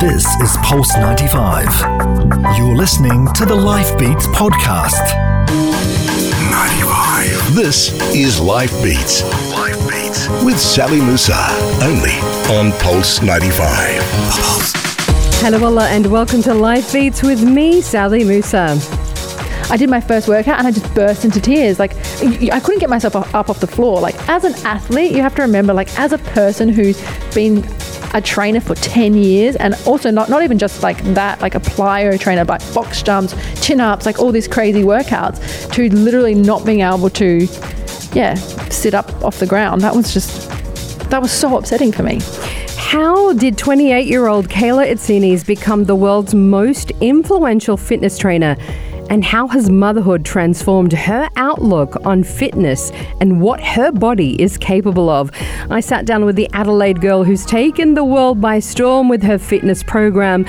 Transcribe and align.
This 0.00 0.24
is 0.40 0.56
Pulse 0.58 0.96
95. 0.96 1.66
You're 2.56 2.76
listening 2.76 3.26
to 3.34 3.44
the 3.44 3.54
Life 3.56 3.98
Beats 3.98 4.28
podcast. 4.28 5.02
95. 6.52 7.56
This 7.56 7.92
is 8.14 8.38
Life 8.38 8.70
Beats. 8.80 9.24
Life 9.50 9.76
Beats 9.88 10.28
with 10.44 10.56
Sally 10.56 11.00
Musa. 11.00 11.34
Only 11.82 12.12
on 12.56 12.70
Pulse 12.78 13.20
95. 13.22 14.00
Pulse. 14.30 14.72
Hello, 15.40 15.64
Allah, 15.64 15.88
and 15.88 16.06
welcome 16.06 16.42
to 16.42 16.54
Life 16.54 16.92
Beats 16.92 17.24
with 17.24 17.42
me, 17.42 17.80
Sally 17.80 18.22
Musa. 18.22 18.78
I 19.68 19.76
did 19.76 19.90
my 19.90 20.00
first 20.00 20.28
workout 20.28 20.60
and 20.60 20.68
I 20.68 20.70
just 20.70 20.94
burst 20.94 21.24
into 21.24 21.40
tears. 21.40 21.80
Like, 21.80 21.96
I 22.52 22.60
couldn't 22.60 22.78
get 22.78 22.88
myself 22.88 23.16
up 23.34 23.50
off 23.50 23.58
the 23.58 23.66
floor. 23.66 24.00
Like, 24.00 24.14
as 24.28 24.44
an 24.44 24.54
athlete, 24.64 25.10
you 25.10 25.22
have 25.22 25.34
to 25.34 25.42
remember, 25.42 25.74
like, 25.74 25.98
as 25.98 26.12
a 26.12 26.18
person 26.18 26.68
who's 26.68 27.02
been 27.34 27.64
a 28.14 28.20
trainer 28.20 28.60
for 28.60 28.74
10 28.74 29.14
years 29.14 29.56
and 29.56 29.74
also 29.86 30.10
not, 30.10 30.28
not 30.28 30.42
even 30.42 30.58
just 30.58 30.82
like 30.82 31.02
that, 31.14 31.40
like 31.40 31.54
a 31.54 31.60
plyo 31.60 32.18
trainer, 32.18 32.44
but 32.44 32.64
box 32.74 33.02
jumps, 33.02 33.34
chin 33.64 33.80
ups, 33.80 34.06
like 34.06 34.18
all 34.18 34.32
these 34.32 34.48
crazy 34.48 34.82
workouts 34.82 35.70
to 35.72 35.88
literally 35.94 36.34
not 36.34 36.64
being 36.64 36.80
able 36.80 37.10
to, 37.10 37.46
yeah, 38.12 38.34
sit 38.70 38.94
up 38.94 39.12
off 39.22 39.38
the 39.38 39.46
ground. 39.46 39.82
That 39.82 39.94
was 39.94 40.12
just, 40.12 40.48
that 41.10 41.20
was 41.20 41.30
so 41.30 41.56
upsetting 41.56 41.92
for 41.92 42.02
me. 42.02 42.20
How 42.76 43.34
did 43.34 43.58
28 43.58 44.06
year 44.06 44.28
old 44.28 44.48
Kayla 44.48 44.90
Itsines 44.90 45.46
become 45.46 45.84
the 45.84 45.94
world's 45.94 46.34
most 46.34 46.90
influential 47.02 47.76
fitness 47.76 48.16
trainer? 48.16 48.56
And 49.10 49.24
how 49.24 49.46
has 49.48 49.70
motherhood 49.70 50.24
transformed 50.24 50.92
her 50.92 51.28
outlook 51.36 51.96
on 52.04 52.22
fitness 52.22 52.90
and 53.20 53.40
what 53.40 53.60
her 53.60 53.90
body 53.90 54.40
is 54.40 54.56
capable 54.58 55.08
of. 55.08 55.30
I 55.70 55.80
sat 55.80 56.04
down 56.06 56.24
with 56.24 56.36
the 56.36 56.48
Adelaide 56.52 57.00
girl 57.00 57.24
who's 57.24 57.44
taken 57.44 57.94
the 57.94 58.04
world 58.04 58.40
by 58.40 58.58
storm 58.58 59.08
with 59.08 59.22
her 59.22 59.38
fitness 59.38 59.82
program, 59.82 60.46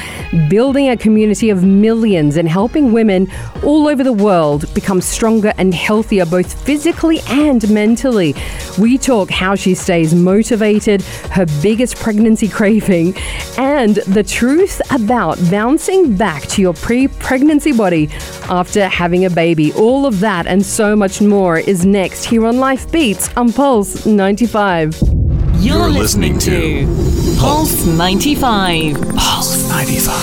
building 0.50 0.90
a 0.90 0.98
community 0.98 1.50
of 1.50 1.64
millions 1.64 2.38
and 2.38 2.48
helping 2.48 2.92
women 2.92 3.28
all 3.64 3.88
over 3.88 4.04
the 4.04 4.14
world 4.14 4.72
become 4.74 5.02
stronger 5.02 5.54
and 5.58 5.74
healthier, 5.74 6.26
both 6.26 6.66
physically 6.66 7.20
and 7.28 7.70
mentally. 7.70 8.36
We 8.78 8.98
talk 8.98 9.30
how 9.30 9.56
she 9.56 9.76
stays 9.76 10.14
motivated, 10.14 11.02
her 11.32 11.46
biggest 11.62 11.98
pregnancy 11.98 12.48
craving, 12.60 13.16
and 13.58 13.96
the 13.96 14.24
truth 14.24 14.82
about 14.92 15.38
bouncing 15.50 16.16
back 16.16 16.44
to 16.48 16.62
your 16.62 16.74
pre 16.74 17.08
pregnancy 17.08 17.72
body 17.72 18.10
after 18.50 18.88
having 18.88 19.26
a 19.26 19.30
baby. 19.30 19.72
All 19.74 20.06
of 20.06 20.20
that 20.20 20.48
and 20.48 20.66
so 20.66 20.96
much 20.96 21.22
more 21.22 21.60
is 21.60 21.86
next 21.86 22.26
here 22.26 22.46
on 22.46 22.58
Life 22.58 22.92
Beats 22.92 23.30
on 23.38 23.54
Pulse 23.54 24.06
95. 24.06 24.98
You're, 25.02 25.78
You're 25.78 25.90
listening, 25.90 26.36
listening, 26.36 26.88
to 26.88 27.40
Pulse 27.40 27.86
95. 27.86 28.96
Pulse 29.16 29.70
95. 29.70 30.16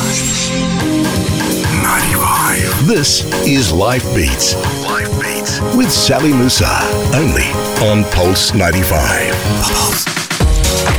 95. 1.83 2.87
This 2.87 3.47
is 3.47 3.73
Life 3.73 4.05
Beats. 4.15 4.55
Life 4.85 5.11
Beats 5.21 5.61
with 5.77 5.91
Sally 5.91 6.33
Musa. 6.33 6.79
Only 7.15 7.49
on 7.89 8.05
Pulse 8.13 8.55
95. 8.55 9.33
Pulse. 9.63 10.07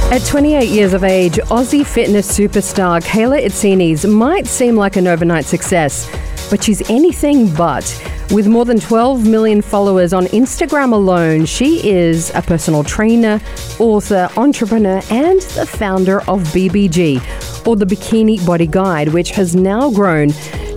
At 0.09 0.25
28 0.25 0.69
years 0.69 0.93
of 0.93 1.03
age, 1.03 1.33
Aussie 1.49 1.85
fitness 1.85 2.31
superstar 2.37 3.03
Kayla 3.03 3.43
Itsines 3.43 4.09
might 4.09 4.47
seem 4.47 4.77
like 4.77 4.95
an 4.95 5.05
overnight 5.05 5.43
success 5.45 6.07
but 6.49 6.63
she's 6.63 6.89
anything 6.89 7.53
but. 7.53 7.85
With 8.31 8.47
more 8.47 8.65
than 8.65 8.79
12 8.79 9.25
million 9.25 9.61
followers 9.61 10.13
on 10.13 10.25
Instagram 10.27 10.91
alone, 10.93 11.45
she 11.45 11.87
is 11.89 12.29
a 12.35 12.41
personal 12.41 12.83
trainer, 12.83 13.39
author, 13.79 14.29
entrepreneur, 14.35 15.01
and 15.09 15.41
the 15.41 15.65
founder 15.65 16.19
of 16.21 16.41
BBG, 16.53 17.65
or 17.65 17.75
the 17.75 17.85
Bikini 17.85 18.45
Body 18.45 18.67
Guide, 18.67 19.09
which 19.09 19.31
has 19.31 19.55
now 19.55 19.89
grown 19.91 20.31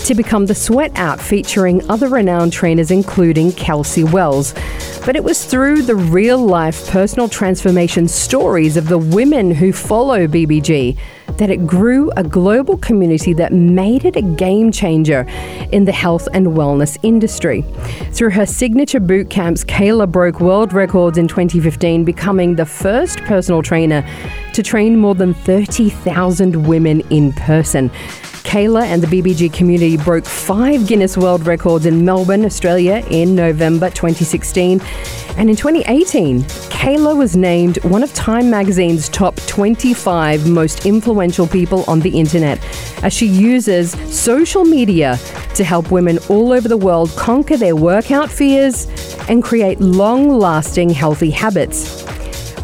to 0.04 0.14
become 0.14 0.46
the 0.46 0.54
Sweat 0.54 0.92
app 0.94 1.20
featuring 1.20 1.88
other 1.90 2.08
renowned 2.08 2.52
trainers, 2.52 2.90
including 2.90 3.52
Kelsey 3.52 4.04
Wells. 4.04 4.54
But 5.04 5.16
it 5.16 5.24
was 5.24 5.44
through 5.44 5.82
the 5.82 5.96
real 5.96 6.38
life 6.38 6.88
personal 6.88 7.28
transformation 7.28 8.08
stories 8.08 8.76
of 8.76 8.88
the 8.88 8.98
women 8.98 9.50
who 9.50 9.72
follow 9.72 10.26
BBG 10.26 10.98
that 11.38 11.50
it 11.50 11.66
grew 11.66 12.10
a 12.16 12.22
global 12.22 12.76
community 12.76 13.32
that 13.32 13.52
made 13.52 14.04
it 14.04 14.16
a 14.16 14.22
game 14.22 14.70
changer 14.70 15.26
in 15.72 15.84
the 15.84 15.92
health 15.92 16.28
and 16.34 16.48
wellness 16.48 16.98
industry. 17.02 17.62
Through 18.12 18.30
her 18.30 18.46
signature 18.46 19.00
boot 19.00 19.30
camps, 19.30 19.64
Kayla 19.64 20.10
broke 20.10 20.40
world 20.40 20.72
records 20.72 21.16
in 21.16 21.28
2015, 21.28 22.04
becoming 22.04 22.56
the 22.56 22.66
first 22.66 23.20
personal 23.20 23.62
trainer 23.62 24.06
to 24.52 24.62
train 24.62 24.98
more 24.98 25.14
than 25.14 25.32
30,000 25.32 26.66
women 26.66 27.00
in 27.10 27.32
person. 27.32 27.90
Kayla 28.50 28.82
and 28.82 29.00
the 29.00 29.06
BBG 29.06 29.52
community 29.52 29.96
broke 29.96 30.24
five 30.24 30.84
Guinness 30.88 31.16
World 31.16 31.46
Records 31.46 31.86
in 31.86 32.04
Melbourne, 32.04 32.44
Australia 32.44 33.00
in 33.08 33.36
November 33.36 33.90
2016. 33.90 34.80
And 35.36 35.48
in 35.48 35.54
2018, 35.54 36.42
Kayla 36.42 37.16
was 37.16 37.36
named 37.36 37.76
one 37.84 38.02
of 38.02 38.12
Time 38.12 38.50
magazine's 38.50 39.08
top 39.08 39.36
25 39.46 40.48
most 40.48 40.84
influential 40.84 41.46
people 41.46 41.84
on 41.86 42.00
the 42.00 42.10
internet 42.10 42.58
as 43.04 43.12
she 43.12 43.26
uses 43.26 43.92
social 44.12 44.64
media 44.64 45.16
to 45.54 45.62
help 45.62 45.92
women 45.92 46.18
all 46.28 46.50
over 46.50 46.66
the 46.66 46.76
world 46.76 47.10
conquer 47.10 47.56
their 47.56 47.76
workout 47.76 48.28
fears 48.28 48.88
and 49.28 49.44
create 49.44 49.80
long 49.80 50.28
lasting 50.28 50.90
healthy 50.90 51.30
habits. 51.30 52.02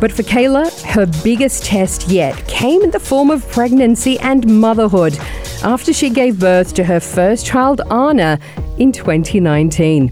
But 0.01 0.11
for 0.11 0.25
Kayla, 0.25 0.83
her 0.83 1.07
biggest 1.23 1.65
test 1.65 2.09
yet 2.09 2.37
came 2.49 2.83
in 2.83 2.91
the 2.91 2.99
form 2.99 3.31
of 3.31 3.49
pregnancy 3.53 4.19
and 4.19 4.61
motherhood 4.61 5.17
after 5.63 5.93
she 5.93 6.11
gave 6.11 6.39
birth 6.39 6.75
to 6.75 6.85
her 6.85 7.01
first 7.01 7.47
child, 7.47 7.81
Anna, 7.91 8.39
in 8.79 8.93
2019. 8.93 10.09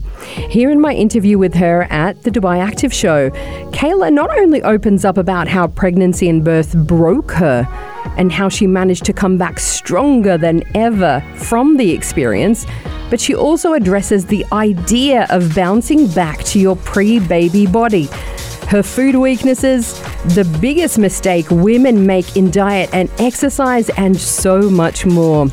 Here 0.48 0.70
in 0.70 0.80
my 0.80 0.92
interview 0.92 1.38
with 1.38 1.54
her 1.54 1.82
at 1.90 2.22
the 2.22 2.30
Dubai 2.30 2.58
Active 2.58 2.92
Show, 2.92 3.30
Kayla 3.70 4.12
not 4.12 4.36
only 4.38 4.62
opens 4.62 5.04
up 5.04 5.18
about 5.18 5.48
how 5.48 5.66
pregnancy 5.66 6.28
and 6.28 6.44
birth 6.44 6.76
broke 6.86 7.30
her 7.32 7.66
and 8.16 8.32
how 8.32 8.48
she 8.48 8.66
managed 8.66 9.04
to 9.04 9.12
come 9.12 9.36
back 9.36 9.58
stronger 9.58 10.38
than 10.38 10.62
ever 10.76 11.22
from 11.36 11.76
the 11.76 11.90
experience, 11.90 12.66
but 13.10 13.20
she 13.20 13.34
also 13.34 13.74
addresses 13.74 14.26
the 14.26 14.44
idea 14.52 15.26
of 15.30 15.54
bouncing 15.54 16.06
back 16.08 16.42
to 16.44 16.58
your 16.58 16.76
pre 16.76 17.18
baby 17.18 17.66
body 17.66 18.08
her 18.68 18.82
food 18.82 19.14
weaknesses, 19.14 20.00
the 20.34 20.44
biggest 20.60 20.98
mistake 20.98 21.50
women 21.50 22.06
make 22.06 22.36
in 22.36 22.50
diet 22.50 22.90
and 22.92 23.10
exercise, 23.18 23.90
and 23.90 24.16
so 24.16 24.70
much 24.70 25.06
more. 25.06 25.46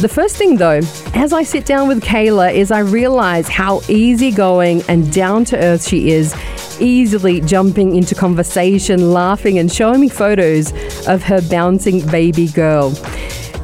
The 0.00 0.08
first 0.08 0.36
thing, 0.36 0.56
though, 0.56 0.80
as 1.14 1.32
I 1.32 1.44
sit 1.44 1.66
down 1.66 1.86
with 1.86 2.02
Kayla, 2.02 2.52
is 2.52 2.72
I 2.72 2.80
realize 2.80 3.48
how 3.48 3.80
easygoing 3.88 4.82
and 4.88 5.12
down 5.12 5.44
to 5.46 5.56
earth 5.56 5.86
she 5.86 6.10
is, 6.10 6.34
easily 6.80 7.40
jumping 7.40 7.94
into 7.94 8.14
conversation, 8.16 9.12
laughing, 9.12 9.58
and 9.58 9.72
showing 9.72 10.00
me 10.00 10.08
photos 10.08 10.72
of 11.06 11.22
her 11.22 11.40
bouncing 11.42 12.04
baby 12.08 12.48
girl. 12.48 12.90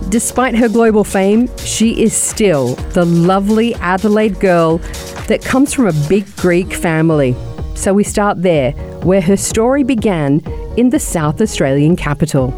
Despite 0.09 0.55
her 0.55 0.69
global 0.69 1.05
fame, 1.05 1.49
she 1.59 2.03
is 2.03 2.17
still 2.17 2.75
the 2.95 3.05
lovely 3.05 3.75
Adelaide 3.77 4.39
girl 4.41 4.79
that 5.27 5.45
comes 5.45 5.75
from 5.75 5.87
a 5.87 6.09
big 6.09 6.25
Greek 6.37 6.73
family. 6.73 7.37
So 7.81 7.95
we 7.95 8.05
start 8.05 8.43
there, 8.43 8.73
where 9.05 9.23
her 9.23 9.39
story 9.39 9.85
began 9.85 10.41
in 10.77 10.91
the 10.91 10.99
South 10.99 11.41
Australian 11.41 11.97
capital. 11.97 12.53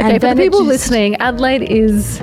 Okay, 0.00 0.18
for 0.18 0.34
the 0.34 0.34
people 0.34 0.58
just... 0.58 0.68
listening, 0.68 1.14
Adelaide 1.16 1.62
is 1.62 2.20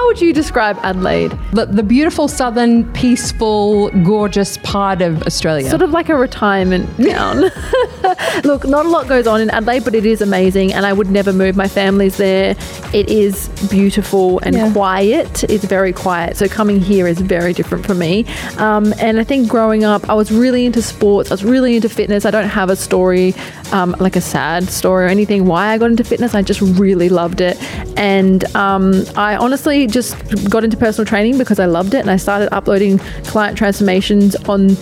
How 0.00 0.06
would 0.06 0.20
you 0.22 0.32
describe 0.32 0.78
Adelaide? 0.82 1.38
The, 1.52 1.66
the, 1.66 1.82
beautiful 1.82 2.26
southern, 2.26 2.90
peaceful, 2.94 3.90
gorgeous 4.02 4.56
part 4.56 5.02
of 5.02 5.22
Australia. 5.24 5.68
Sort 5.68 5.82
of 5.82 5.90
like 5.90 6.08
a 6.08 6.16
retirement 6.16 6.88
town. 7.06 7.40
Look, 8.44 8.66
not 8.66 8.86
a 8.86 8.88
lot 8.88 9.08
goes 9.08 9.26
on 9.26 9.42
in 9.42 9.50
Adelaide, 9.50 9.84
but 9.84 9.94
it 9.94 10.06
is 10.06 10.22
amazing, 10.22 10.72
and 10.72 10.86
I 10.86 10.94
would 10.94 11.10
never 11.10 11.34
move. 11.34 11.54
My 11.54 11.68
family's 11.68 12.16
there. 12.16 12.56
It 12.94 13.10
is 13.10 13.50
beautiful 13.68 14.38
and 14.38 14.56
yeah. 14.56 14.72
quiet. 14.72 15.44
It's 15.44 15.64
very 15.64 15.92
quiet. 15.92 16.38
So 16.38 16.48
coming 16.48 16.80
here 16.80 17.06
is 17.06 17.20
very 17.20 17.52
different 17.52 17.84
for 17.84 17.94
me. 17.94 18.24
Um, 18.56 18.94
and 19.00 19.20
I 19.20 19.24
think 19.24 19.50
growing 19.50 19.84
up, 19.84 20.08
I 20.08 20.14
was 20.14 20.32
really 20.32 20.64
into 20.64 20.80
sports. 20.80 21.30
I 21.30 21.34
was 21.34 21.44
really 21.44 21.76
into 21.76 21.90
fitness. 21.90 22.24
I 22.24 22.30
don't 22.30 22.48
have 22.48 22.70
a 22.70 22.76
story, 22.76 23.34
um, 23.70 23.94
like 24.00 24.16
a 24.16 24.22
sad 24.22 24.70
story 24.70 25.04
or 25.04 25.08
anything, 25.08 25.44
why 25.44 25.68
I 25.68 25.76
got 25.76 25.90
into 25.90 26.04
fitness. 26.04 26.34
I 26.34 26.40
just 26.40 26.62
really 26.62 27.10
loved 27.10 27.42
it. 27.42 27.62
And 27.98 28.44
um, 28.56 29.04
I 29.14 29.36
honestly 29.36 29.89
just 29.90 30.16
got 30.50 30.64
into 30.64 30.76
personal 30.76 31.06
training 31.06 31.38
because 31.38 31.58
I 31.58 31.66
loved 31.66 31.94
it 31.94 31.98
and 31.98 32.10
I 32.10 32.16
started 32.16 32.52
uploading 32.54 32.98
client 33.24 33.58
transformations 33.58 34.36
on 34.48 34.76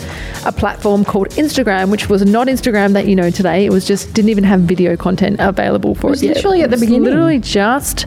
a 0.45 0.53
platform 0.53 1.05
called 1.05 1.29
Instagram, 1.31 1.91
which 1.91 2.09
was 2.09 2.25
not 2.25 2.47
Instagram 2.47 2.93
that 2.93 3.07
you 3.07 3.17
know 3.17 3.31
today. 3.31 3.65
It 3.65 3.71
was 3.71 3.87
just 3.87 4.13
didn't 4.15 4.31
even 4.31 4.45
have 4.45 4.61
video 4.61 4.97
content 4.97 5.37
available 5.41 5.95
for 5.95 6.13
it. 6.13 6.23
it 6.23 6.35
literally 6.35 6.63
at 6.63 6.71
the 6.71 6.77
beginning. 6.77 7.05
Literally 7.05 7.39
just 7.39 8.07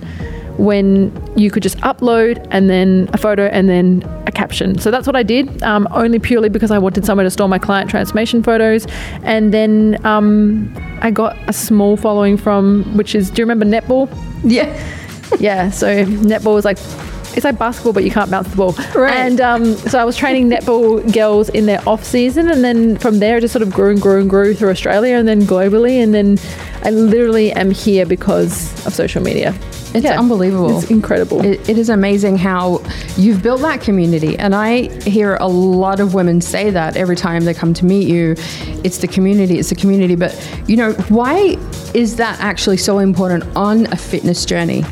when 0.57 1.11
you 1.35 1.49
could 1.49 1.63
just 1.63 1.77
upload 1.79 2.45
and 2.51 2.69
then 2.69 3.09
a 3.13 3.17
photo 3.17 3.45
and 3.47 3.67
then 3.67 4.03
a 4.27 4.31
caption. 4.31 4.77
So 4.77 4.91
that's 4.91 5.07
what 5.07 5.15
I 5.15 5.23
did, 5.23 5.63
um, 5.63 5.87
only 5.91 6.19
purely 6.19 6.49
because 6.49 6.71
I 6.71 6.77
wanted 6.77 7.05
somewhere 7.05 7.23
to 7.23 7.31
store 7.31 7.47
my 7.47 7.57
client 7.57 7.89
transformation 7.89 8.43
photos. 8.43 8.85
And 9.23 9.53
then 9.53 10.05
um, 10.05 10.71
I 11.01 11.09
got 11.09 11.37
a 11.47 11.53
small 11.53 11.97
following 11.97 12.37
from, 12.37 12.83
which 12.95 13.15
is, 13.15 13.31
do 13.31 13.41
you 13.41 13.45
remember 13.47 13.65
netball? 13.65 14.09
Yeah. 14.43 14.65
Yeah, 15.39 15.69
so 15.69 16.05
netball 16.05 16.57
is 16.57 16.65
like 16.65 16.77
it's 17.35 17.45
like 17.45 17.57
basketball, 17.57 17.93
but 17.93 18.03
you 18.03 18.11
can't 18.11 18.29
bounce 18.29 18.49
the 18.49 18.57
ball. 18.57 18.73
Right. 18.93 19.13
And 19.13 19.39
um, 19.39 19.75
so 19.75 19.99
I 19.99 20.03
was 20.03 20.17
training 20.17 20.49
netball 20.49 21.13
girls 21.13 21.49
in 21.49 21.65
their 21.65 21.81
off 21.87 22.03
season, 22.03 22.49
and 22.49 22.63
then 22.63 22.97
from 22.97 23.19
there, 23.19 23.37
it 23.37 23.41
just 23.41 23.53
sort 23.53 23.63
of 23.63 23.71
grew 23.71 23.91
and 23.91 24.01
grew 24.01 24.19
and 24.21 24.29
grew 24.29 24.53
through 24.53 24.69
Australia, 24.69 25.15
and 25.15 25.27
then 25.27 25.41
globally, 25.41 26.03
and 26.03 26.13
then 26.13 26.37
I 26.83 26.89
literally 26.89 27.51
am 27.53 27.71
here 27.71 28.05
because 28.05 28.85
of 28.85 28.93
social 28.93 29.23
media. 29.23 29.57
It's 29.93 30.05
unbelievable. 30.05 30.77
It's 30.77 30.89
incredible. 30.89 31.43
It, 31.45 31.67
it 31.69 31.77
is 31.77 31.89
amazing 31.89 32.37
how 32.37 32.83
you've 33.17 33.43
built 33.43 33.61
that 33.61 33.81
community. 33.81 34.37
And 34.37 34.55
I 34.55 34.83
hear 35.01 35.35
a 35.35 35.47
lot 35.47 35.99
of 35.99 36.13
women 36.13 36.41
say 36.41 36.69
that 36.69 36.95
every 36.95 37.15
time 37.15 37.45
they 37.45 37.53
come 37.53 37.73
to 37.73 37.85
meet 37.85 38.07
you. 38.07 38.35
It's 38.83 38.99
the 38.99 39.07
community, 39.07 39.59
it's 39.59 39.69
the 39.69 39.75
community. 39.75 40.15
But, 40.15 40.33
you 40.67 40.77
know, 40.77 40.93
why 41.09 41.57
is 41.93 42.15
that 42.15 42.39
actually 42.39 42.77
so 42.77 42.99
important 42.99 43.43
on 43.55 43.85
a 43.91 43.97
fitness 43.97 44.45
journey 44.45 44.83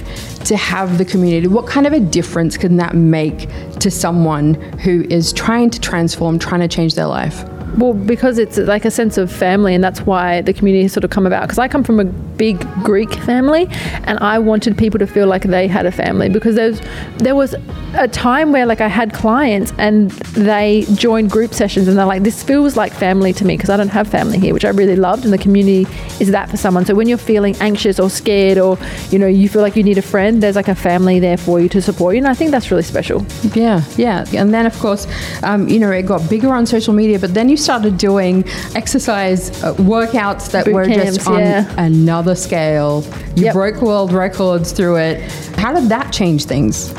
to 0.45 0.57
have 0.57 0.97
the 0.97 1.05
community? 1.05 1.47
What 1.47 1.67
kind 1.67 1.87
of 1.87 1.93
a 1.93 1.99
difference 1.99 2.57
can 2.57 2.77
that 2.77 2.95
make 2.95 3.47
to 3.79 3.89
someone 3.89 4.55
who 4.79 5.05
is 5.09 5.31
trying 5.33 5.69
to 5.71 5.79
transform, 5.79 6.39
trying 6.39 6.61
to 6.61 6.67
change 6.67 6.95
their 6.95 7.07
life? 7.07 7.43
Well, 7.77 7.93
because 7.93 8.37
it's 8.37 8.57
like 8.57 8.83
a 8.83 8.91
sense 8.91 9.17
of 9.17 9.31
family, 9.31 9.73
and 9.75 9.83
that's 9.83 10.01
why 10.01 10.41
the 10.41 10.53
community 10.53 10.83
has 10.83 10.91
sort 10.91 11.03
of 11.03 11.11
come 11.11 11.25
about. 11.25 11.43
Because 11.43 11.59
I 11.59 11.67
come 11.67 11.83
from 11.83 11.99
a 11.99 12.28
big 12.39 12.65
Greek 12.83 13.13
family, 13.30 13.68
and 14.06 14.18
I 14.19 14.39
wanted 14.39 14.77
people 14.77 14.97
to 14.97 15.06
feel 15.06 15.27
like 15.27 15.44
they 15.44 15.68
had 15.68 15.86
a 15.86 15.91
family. 15.91 16.30
Because 16.30 16.56
there's 16.56 16.81
there 17.18 17.36
was 17.36 17.53
a 17.95 18.07
time 18.07 18.51
where 18.51 18.65
like 18.65 18.81
I 18.81 18.88
had 18.88 19.13
clients 19.13 19.74
and 19.77 20.12
they 20.33 20.86
joined 20.95 21.30
group 21.30 21.53
sessions, 21.53 21.88
and 21.88 21.97
they're 21.97 22.06
like, 22.06 22.24
"This 22.24 22.41
feels 22.41 22.75
like 22.75 22.94
family 22.94 23.33
to 23.33 23.45
me," 23.45 23.57
because 23.57 23.69
I 23.69 23.77
don't 23.77 23.89
have 23.89 24.07
family 24.07 24.39
here, 24.39 24.53
which 24.53 24.65
I 24.65 24.69
really 24.69 24.95
loved, 24.95 25.25
and 25.25 25.33
the 25.33 25.38
community 25.38 25.86
is 26.19 26.31
that 26.31 26.50
for 26.50 26.57
someone. 26.57 26.86
So 26.86 26.95
when 26.95 27.07
you're 27.07 27.18
feeling 27.33 27.56
anxious 27.59 28.00
or 28.00 28.09
scared, 28.09 28.57
or 28.57 28.77
you 29.12 29.19
know 29.19 29.27
you 29.27 29.50
feel 29.50 29.62
like 29.62 29.75
you 29.75 29.83
need 29.83 29.97
a 29.97 30.07
friend, 30.13 30.42
there's 30.42 30.56
like 30.56 30.69
a 30.69 30.75
family 30.75 31.19
there 31.19 31.38
for 31.38 31.59
you 31.59 31.69
to 31.69 31.81
support 31.81 32.15
you, 32.15 32.19
and 32.19 32.27
I 32.27 32.33
think 32.33 32.51
that's 32.51 32.71
really 32.71 32.83
special. 32.83 33.25
Yeah, 33.53 33.83
yeah. 33.97 34.25
And 34.33 34.53
then, 34.53 34.65
of 34.65 34.77
course, 34.80 35.07
um, 35.44 35.68
you 35.68 35.80
know, 35.80 35.92
it 35.92 36.06
got 36.06 36.30
bigger 36.30 36.53
on 36.53 36.65
social 36.65 36.94
media, 36.94 37.19
but 37.19 37.33
then 37.33 37.50
you 37.50 37.57
started 37.57 37.97
doing 37.97 38.45
exercise 38.75 39.50
uh, 39.63 39.74
workouts 39.75 40.51
that 40.51 40.65
Boot 40.65 40.74
were 40.75 40.85
camps, 40.85 41.18
just 41.18 41.27
on 41.27 41.39
yeah. 41.39 41.74
another 41.77 42.28
scale. 42.35 43.03
You 43.35 43.45
Yep. 43.45 43.53
broke 43.53 43.81
world 43.81 44.11
records 44.13 44.71
through 44.71 44.97
it. 44.97 45.31
How 45.57 45.73
did 45.73 45.89
that 45.89 46.11
change 46.11 46.45
things? 46.45 46.93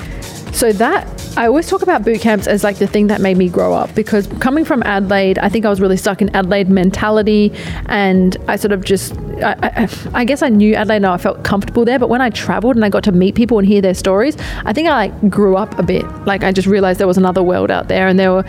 So 0.52 0.72
that 0.72 1.06
I 1.36 1.46
always 1.46 1.68
talk 1.68 1.80
about 1.82 2.04
boot 2.04 2.20
camps 2.20 2.48
as 2.48 2.64
like 2.64 2.78
the 2.78 2.86
thing 2.88 3.06
that 3.06 3.20
made 3.20 3.36
me 3.36 3.48
grow 3.48 3.72
up 3.72 3.94
because 3.94 4.26
coming 4.40 4.64
from 4.64 4.82
Adelaide, 4.82 5.38
I 5.38 5.48
think 5.48 5.64
I 5.64 5.70
was 5.70 5.80
really 5.80 5.96
stuck 5.96 6.20
in 6.20 6.34
Adelaide 6.34 6.68
mentality, 6.68 7.52
and 7.86 8.36
I 8.48 8.56
sort 8.56 8.72
of 8.72 8.84
just 8.84 9.16
I, 9.42 9.54
I, 9.62 9.88
I 10.12 10.24
guess 10.24 10.42
I 10.42 10.48
knew 10.48 10.74
Adelaide 10.74 10.96
and 10.96 11.06
I 11.06 11.16
felt 11.18 11.44
comfortable 11.44 11.84
there. 11.84 12.00
But 12.00 12.08
when 12.08 12.20
I 12.20 12.30
travelled 12.30 12.74
and 12.74 12.84
I 12.84 12.88
got 12.88 13.04
to 13.04 13.12
meet 13.12 13.36
people 13.36 13.58
and 13.60 13.66
hear 13.66 13.80
their 13.80 13.94
stories, 13.94 14.36
I 14.64 14.72
think 14.72 14.88
I 14.88 14.92
like 15.08 15.30
grew 15.30 15.56
up 15.56 15.78
a 15.78 15.84
bit. 15.84 16.04
Like 16.26 16.42
I 16.42 16.50
just 16.50 16.66
realized 16.66 16.98
there 16.98 17.06
was 17.06 17.16
another 17.16 17.44
world 17.44 17.70
out 17.70 17.86
there, 17.86 18.08
and 18.08 18.18
there 18.18 18.32
were 18.32 18.44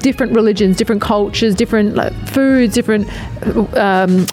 different 0.00 0.34
religions, 0.34 0.76
different 0.76 1.00
cultures, 1.00 1.54
different 1.54 1.94
like, 1.94 2.12
foods, 2.28 2.74
different. 2.74 3.08
Um, 3.76 4.26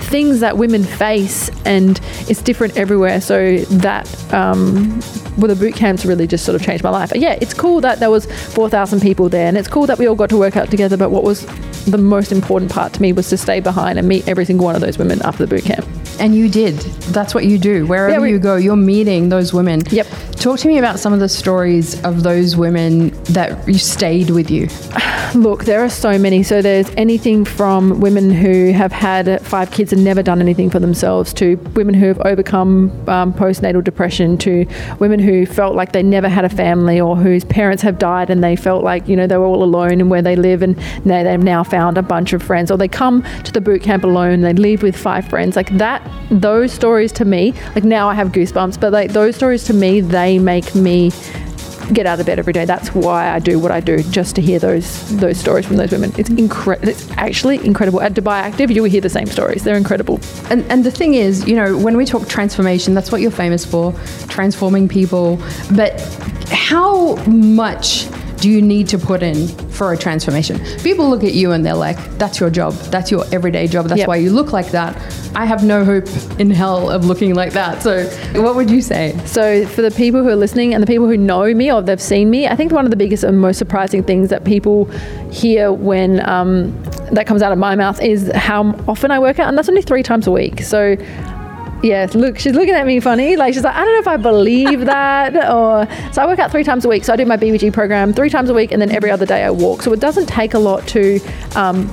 things 0.00 0.40
that 0.40 0.56
women 0.56 0.82
face 0.84 1.50
and 1.64 2.00
it's 2.28 2.40
different 2.42 2.76
everywhere 2.76 3.20
so 3.20 3.58
that 3.58 4.06
um, 4.32 4.98
well 5.36 5.48
the 5.48 5.56
boot 5.56 5.74
camps 5.74 6.04
really 6.04 6.26
just 6.26 6.44
sort 6.44 6.54
of 6.54 6.62
changed 6.62 6.82
my 6.84 6.90
life 6.90 7.12
yeah 7.14 7.36
it's 7.40 7.54
cool 7.54 7.80
that 7.80 8.00
there 8.00 8.10
was 8.10 8.26
4000 8.54 9.00
people 9.00 9.28
there 9.28 9.46
and 9.46 9.56
it's 9.58 9.68
cool 9.68 9.86
that 9.86 9.98
we 9.98 10.06
all 10.06 10.14
got 10.14 10.28
to 10.30 10.36
work 10.38 10.56
out 10.56 10.70
together 10.70 10.96
but 10.96 11.10
what 11.10 11.22
was 11.24 11.44
the 11.86 11.98
most 11.98 12.32
important 12.32 12.70
part 12.70 12.92
to 12.92 13.02
me 13.02 13.12
was 13.12 13.28
to 13.28 13.36
stay 13.36 13.60
behind 13.60 13.98
and 13.98 14.08
meet 14.08 14.26
every 14.28 14.44
single 14.44 14.64
one 14.66 14.74
of 14.74 14.80
those 14.80 14.98
women 14.98 15.20
after 15.24 15.44
the 15.46 15.54
boot 15.56 15.64
camp 15.64 15.86
And 16.20 16.34
you 16.34 16.48
did. 16.50 16.74
That's 17.14 17.32
what 17.34 17.44
you 17.44 17.58
do. 17.58 17.86
Wherever 17.86 18.10
Yeah, 18.14 18.18
we- 18.20 18.30
you 18.30 18.38
go, 18.40 18.56
you're 18.56 18.74
meeting 18.76 19.28
those 19.28 19.54
women. 19.54 19.82
Yep. 19.90 20.06
Talk 20.40 20.60
to 20.60 20.68
me 20.68 20.78
about 20.78 21.00
some 21.00 21.12
of 21.12 21.18
the 21.18 21.28
stories 21.28 22.00
of 22.04 22.22
those 22.22 22.54
women 22.54 23.08
that 23.24 23.66
you 23.66 23.76
stayed 23.76 24.30
with 24.30 24.52
you. 24.52 24.68
Look, 25.34 25.64
there 25.64 25.84
are 25.84 25.90
so 25.90 26.16
many. 26.16 26.44
So 26.44 26.62
there's 26.62 26.88
anything 26.90 27.44
from 27.44 27.98
women 27.98 28.30
who 28.30 28.70
have 28.70 28.92
had 28.92 29.44
five 29.44 29.72
kids 29.72 29.92
and 29.92 30.04
never 30.04 30.22
done 30.22 30.40
anything 30.40 30.70
for 30.70 30.78
themselves 30.78 31.34
to 31.34 31.56
women 31.74 31.92
who 31.92 32.06
have 32.06 32.20
overcome 32.20 32.90
um, 33.08 33.32
postnatal 33.32 33.82
depression 33.82 34.38
to 34.38 34.64
women 35.00 35.18
who 35.18 35.44
felt 35.44 35.74
like 35.74 35.90
they 35.90 36.04
never 36.04 36.28
had 36.28 36.44
a 36.44 36.48
family 36.48 37.00
or 37.00 37.16
whose 37.16 37.44
parents 37.44 37.82
have 37.82 37.98
died 37.98 38.30
and 38.30 38.42
they 38.42 38.54
felt 38.54 38.84
like, 38.84 39.08
you 39.08 39.16
know, 39.16 39.26
they 39.26 39.36
were 39.36 39.44
all 39.44 39.64
alone 39.64 40.00
and 40.00 40.08
where 40.08 40.22
they 40.22 40.36
live 40.36 40.62
and 40.62 40.78
now 41.04 41.24
they've 41.24 41.42
now 41.42 41.64
found 41.64 41.98
a 41.98 42.02
bunch 42.02 42.32
of 42.32 42.44
friends 42.44 42.70
or 42.70 42.78
they 42.78 42.88
come 42.88 43.24
to 43.42 43.50
the 43.50 43.60
boot 43.60 43.82
camp 43.82 44.04
alone, 44.04 44.42
they 44.42 44.52
leave 44.52 44.84
with 44.84 44.96
five 44.96 45.26
friends. 45.28 45.56
Like 45.56 45.76
that, 45.78 46.00
those 46.30 46.72
stories 46.72 47.10
to 47.14 47.24
me, 47.24 47.54
like 47.74 47.82
now 47.82 48.08
I 48.08 48.14
have 48.14 48.28
goosebumps, 48.28 48.78
but 48.78 48.92
like 48.92 49.12
those 49.12 49.34
stories 49.34 49.64
to 49.64 49.74
me, 49.74 50.00
they 50.00 50.27
make 50.36 50.74
me 50.74 51.10
get 51.94 52.04
out 52.04 52.20
of 52.20 52.26
bed 52.26 52.38
every 52.38 52.52
day. 52.52 52.66
That's 52.66 52.94
why 52.94 53.30
I 53.30 53.38
do 53.38 53.58
what 53.58 53.70
I 53.70 53.80
do, 53.80 54.02
just 54.18 54.36
to 54.36 54.42
hear 54.42 54.58
those 54.58 54.88
those 55.16 55.38
stories 55.38 55.64
from 55.66 55.76
those 55.76 55.90
women. 55.90 56.12
It's 56.18 56.28
incredible. 56.28 56.88
It's 56.90 57.10
actually 57.12 57.64
incredible. 57.64 58.02
At 58.02 58.12
Dubai 58.12 58.40
Active, 58.42 58.70
you 58.70 58.82
will 58.82 58.90
hear 58.90 59.00
the 59.00 59.08
same 59.08 59.26
stories. 59.26 59.64
They're 59.64 59.76
incredible. 59.84 60.20
And, 60.50 60.60
and 60.70 60.84
the 60.84 60.90
thing 60.90 61.14
is, 61.14 61.48
you 61.48 61.56
know, 61.56 61.78
when 61.78 61.96
we 61.96 62.04
talk 62.04 62.28
transformation, 62.28 62.92
that's 62.92 63.10
what 63.10 63.22
you're 63.22 63.30
famous 63.30 63.64
for, 63.64 63.94
transforming 64.28 64.86
people. 64.86 65.40
But 65.74 65.98
how 66.50 67.16
much 67.26 68.06
do 68.36 68.50
you 68.50 68.60
need 68.62 68.86
to 68.88 68.98
put 68.98 69.22
in 69.22 69.48
for 69.70 69.92
a 69.92 69.96
transformation? 69.96 70.60
People 70.82 71.08
look 71.08 71.24
at 71.24 71.34
you 71.34 71.52
and 71.52 71.64
they're 71.64 71.74
like, 71.88 71.96
that's 72.18 72.38
your 72.38 72.50
job. 72.50 72.74
That's 72.92 73.10
your 73.10 73.24
everyday 73.32 73.66
job. 73.66 73.86
That's 73.86 74.00
Yep. 74.00 74.08
why 74.08 74.16
you 74.16 74.30
look 74.30 74.52
like 74.52 74.70
that. 74.72 74.94
I 75.34 75.44
have 75.44 75.62
no 75.62 75.84
hope 75.84 76.06
in 76.38 76.50
hell 76.50 76.90
of 76.90 77.04
looking 77.04 77.34
like 77.34 77.52
that. 77.52 77.82
So, 77.82 78.06
what 78.40 78.56
would 78.56 78.70
you 78.70 78.80
say? 78.80 79.18
So 79.26 79.66
for 79.66 79.82
the 79.82 79.90
people 79.90 80.22
who 80.22 80.28
are 80.28 80.36
listening 80.36 80.74
and 80.74 80.82
the 80.82 80.86
people 80.86 81.06
who 81.06 81.16
know 81.16 81.52
me 81.54 81.70
or 81.72 81.82
they've 81.82 82.00
seen 82.00 82.30
me, 82.30 82.46
I 82.46 82.56
think 82.56 82.72
one 82.72 82.84
of 82.84 82.90
the 82.90 82.96
biggest 82.96 83.24
and 83.24 83.40
most 83.40 83.58
surprising 83.58 84.02
things 84.02 84.30
that 84.30 84.44
people 84.44 84.86
hear 85.30 85.72
when 85.72 86.26
um, 86.28 86.72
that 87.12 87.26
comes 87.26 87.42
out 87.42 87.52
of 87.52 87.58
my 87.58 87.76
mouth 87.76 88.00
is 88.00 88.30
how 88.34 88.74
often 88.88 89.10
I 89.10 89.18
work 89.18 89.38
out, 89.38 89.48
and 89.48 89.56
that's 89.56 89.68
only 89.68 89.82
three 89.82 90.02
times 90.02 90.26
a 90.26 90.32
week. 90.32 90.62
So. 90.62 90.96
Yeah, 91.80 92.08
look, 92.12 92.40
she's 92.40 92.54
looking 92.54 92.74
at 92.74 92.86
me 92.86 92.98
funny. 92.98 93.36
Like 93.36 93.54
she's 93.54 93.62
like, 93.62 93.76
I 93.76 93.84
don't 93.84 93.92
know 93.92 94.00
if 94.00 94.08
I 94.08 94.16
believe 94.16 94.80
that. 94.86 95.36
Or 95.36 95.86
so 96.12 96.22
I 96.22 96.26
work 96.26 96.40
out 96.40 96.50
three 96.50 96.64
times 96.64 96.84
a 96.84 96.88
week. 96.88 97.04
So 97.04 97.12
I 97.12 97.16
do 97.16 97.24
my 97.24 97.36
BBG 97.36 97.72
program 97.72 98.12
three 98.12 98.30
times 98.30 98.50
a 98.50 98.54
week, 98.54 98.72
and 98.72 98.82
then 98.82 98.90
every 98.90 99.12
other 99.12 99.24
day 99.24 99.44
I 99.44 99.52
walk. 99.52 99.82
So 99.82 99.92
it 99.92 100.00
doesn't 100.00 100.26
take 100.26 100.54
a 100.54 100.58
lot 100.58 100.88
to 100.88 101.20
um, 101.54 101.86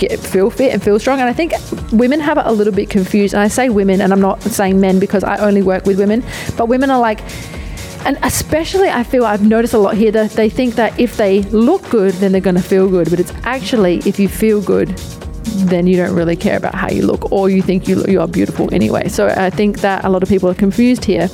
get 0.00 0.18
feel 0.18 0.50
fit 0.50 0.72
and 0.72 0.82
feel 0.82 0.98
strong. 0.98 1.20
And 1.20 1.28
I 1.28 1.32
think 1.32 1.52
women 1.92 2.18
have 2.18 2.38
it 2.38 2.46
a 2.46 2.52
little 2.52 2.72
bit 2.72 2.90
confused. 2.90 3.34
And 3.34 3.42
I 3.42 3.48
say 3.48 3.68
women, 3.68 4.00
and 4.00 4.12
I'm 4.12 4.20
not 4.20 4.42
saying 4.42 4.80
men 4.80 4.98
because 4.98 5.22
I 5.22 5.36
only 5.36 5.62
work 5.62 5.86
with 5.86 5.98
women, 5.98 6.24
but 6.56 6.66
women 6.66 6.90
are 6.90 7.00
like. 7.00 7.20
And 8.06 8.18
especially, 8.22 8.88
I 8.88 9.02
feel 9.04 9.26
I've 9.26 9.46
noticed 9.46 9.74
a 9.74 9.78
lot 9.78 9.94
here 9.94 10.10
that 10.12 10.30
they 10.30 10.48
think 10.48 10.76
that 10.76 10.98
if 10.98 11.18
they 11.18 11.42
look 11.42 11.86
good, 11.90 12.14
then 12.14 12.32
they're 12.32 12.40
going 12.40 12.56
to 12.56 12.62
feel 12.62 12.88
good. 12.88 13.10
But 13.10 13.20
it's 13.20 13.32
actually, 13.44 13.98
if 14.06 14.18
you 14.18 14.26
feel 14.26 14.62
good, 14.62 14.88
then 15.68 15.86
you 15.86 15.98
don't 15.98 16.14
really 16.14 16.36
care 16.36 16.56
about 16.56 16.74
how 16.74 16.88
you 16.88 17.04
look, 17.04 17.30
or 17.30 17.50
you 17.50 17.60
think 17.60 17.88
you, 17.88 18.02
you 18.08 18.18
are 18.20 18.26
beautiful 18.26 18.72
anyway. 18.72 19.08
So 19.08 19.28
I 19.28 19.50
think 19.50 19.80
that 19.80 20.02
a 20.04 20.08
lot 20.08 20.22
of 20.22 20.30
people 20.30 20.48
are 20.48 20.54
confused 20.54 21.04
here. 21.04 21.28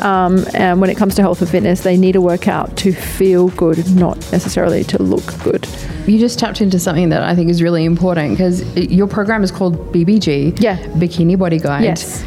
Um, 0.00 0.44
and 0.52 0.78
when 0.78 0.90
it 0.90 0.98
comes 0.98 1.14
to 1.14 1.22
health 1.22 1.40
and 1.40 1.50
fitness, 1.50 1.80
they 1.82 1.96
need 1.96 2.16
a 2.16 2.20
workout 2.20 2.76
to 2.78 2.92
feel 2.92 3.48
good, 3.48 3.90
not 3.94 4.16
necessarily 4.30 4.84
to 4.84 5.02
look 5.02 5.24
good. 5.42 5.66
You 6.10 6.18
just 6.18 6.38
tapped 6.38 6.60
into 6.60 6.78
something 6.78 7.10
that 7.10 7.22
I 7.22 7.34
think 7.36 7.50
is 7.50 7.62
really 7.62 7.84
important 7.84 8.30
because 8.32 8.62
your 8.76 9.06
program 9.06 9.44
is 9.44 9.50
called 9.52 9.92
BBG, 9.92 10.60
Yeah. 10.60 10.76
Bikini 11.00 11.38
Body 11.38 11.58
Guide. 11.58 11.84
Yes. 11.84 12.24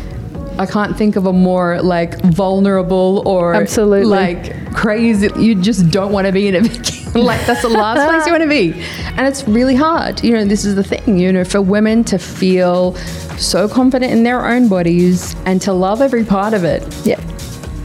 I 0.57 0.65
can't 0.67 0.95
think 0.95 1.15
of 1.15 1.25
a 1.25 1.33
more 1.33 1.81
like 1.81 2.21
vulnerable 2.21 3.23
or 3.25 3.55
Absolutely. 3.55 4.05
like 4.05 4.73
crazy. 4.73 5.27
You 5.37 5.55
just 5.55 5.89
don't 5.89 6.11
want 6.11 6.27
to 6.27 6.31
be 6.31 6.47
in 6.47 6.55
a 6.55 6.59
bikini. 6.67 7.23
like 7.23 7.43
that's 7.45 7.63
the 7.63 7.69
last 7.69 8.07
place 8.09 8.25
you 8.25 8.31
want 8.31 8.43
to 8.43 8.49
be, 8.49 8.71
and 9.17 9.27
it's 9.27 9.47
really 9.47 9.75
hard. 9.75 10.23
You 10.23 10.33
know, 10.35 10.45
this 10.45 10.63
is 10.63 10.75
the 10.75 10.83
thing. 10.83 11.17
You 11.19 11.33
know, 11.33 11.43
for 11.43 11.59
women 11.61 12.03
to 12.05 12.17
feel 12.19 12.93
so 13.37 13.67
confident 13.67 14.11
in 14.13 14.23
their 14.23 14.45
own 14.47 14.67
bodies 14.69 15.35
and 15.45 15.59
to 15.63 15.73
love 15.73 16.01
every 16.01 16.23
part 16.23 16.53
of 16.53 16.63
it. 16.63 16.81
Yeah. 17.03 17.19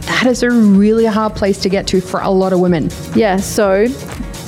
That 0.02 0.26
is 0.26 0.42
a 0.42 0.50
really 0.50 1.06
hard 1.06 1.34
place 1.34 1.58
to 1.62 1.68
get 1.68 1.86
to 1.88 2.00
for 2.00 2.20
a 2.20 2.30
lot 2.30 2.52
of 2.52 2.60
women. 2.60 2.90
Yeah, 3.16 3.36
so 3.38 3.86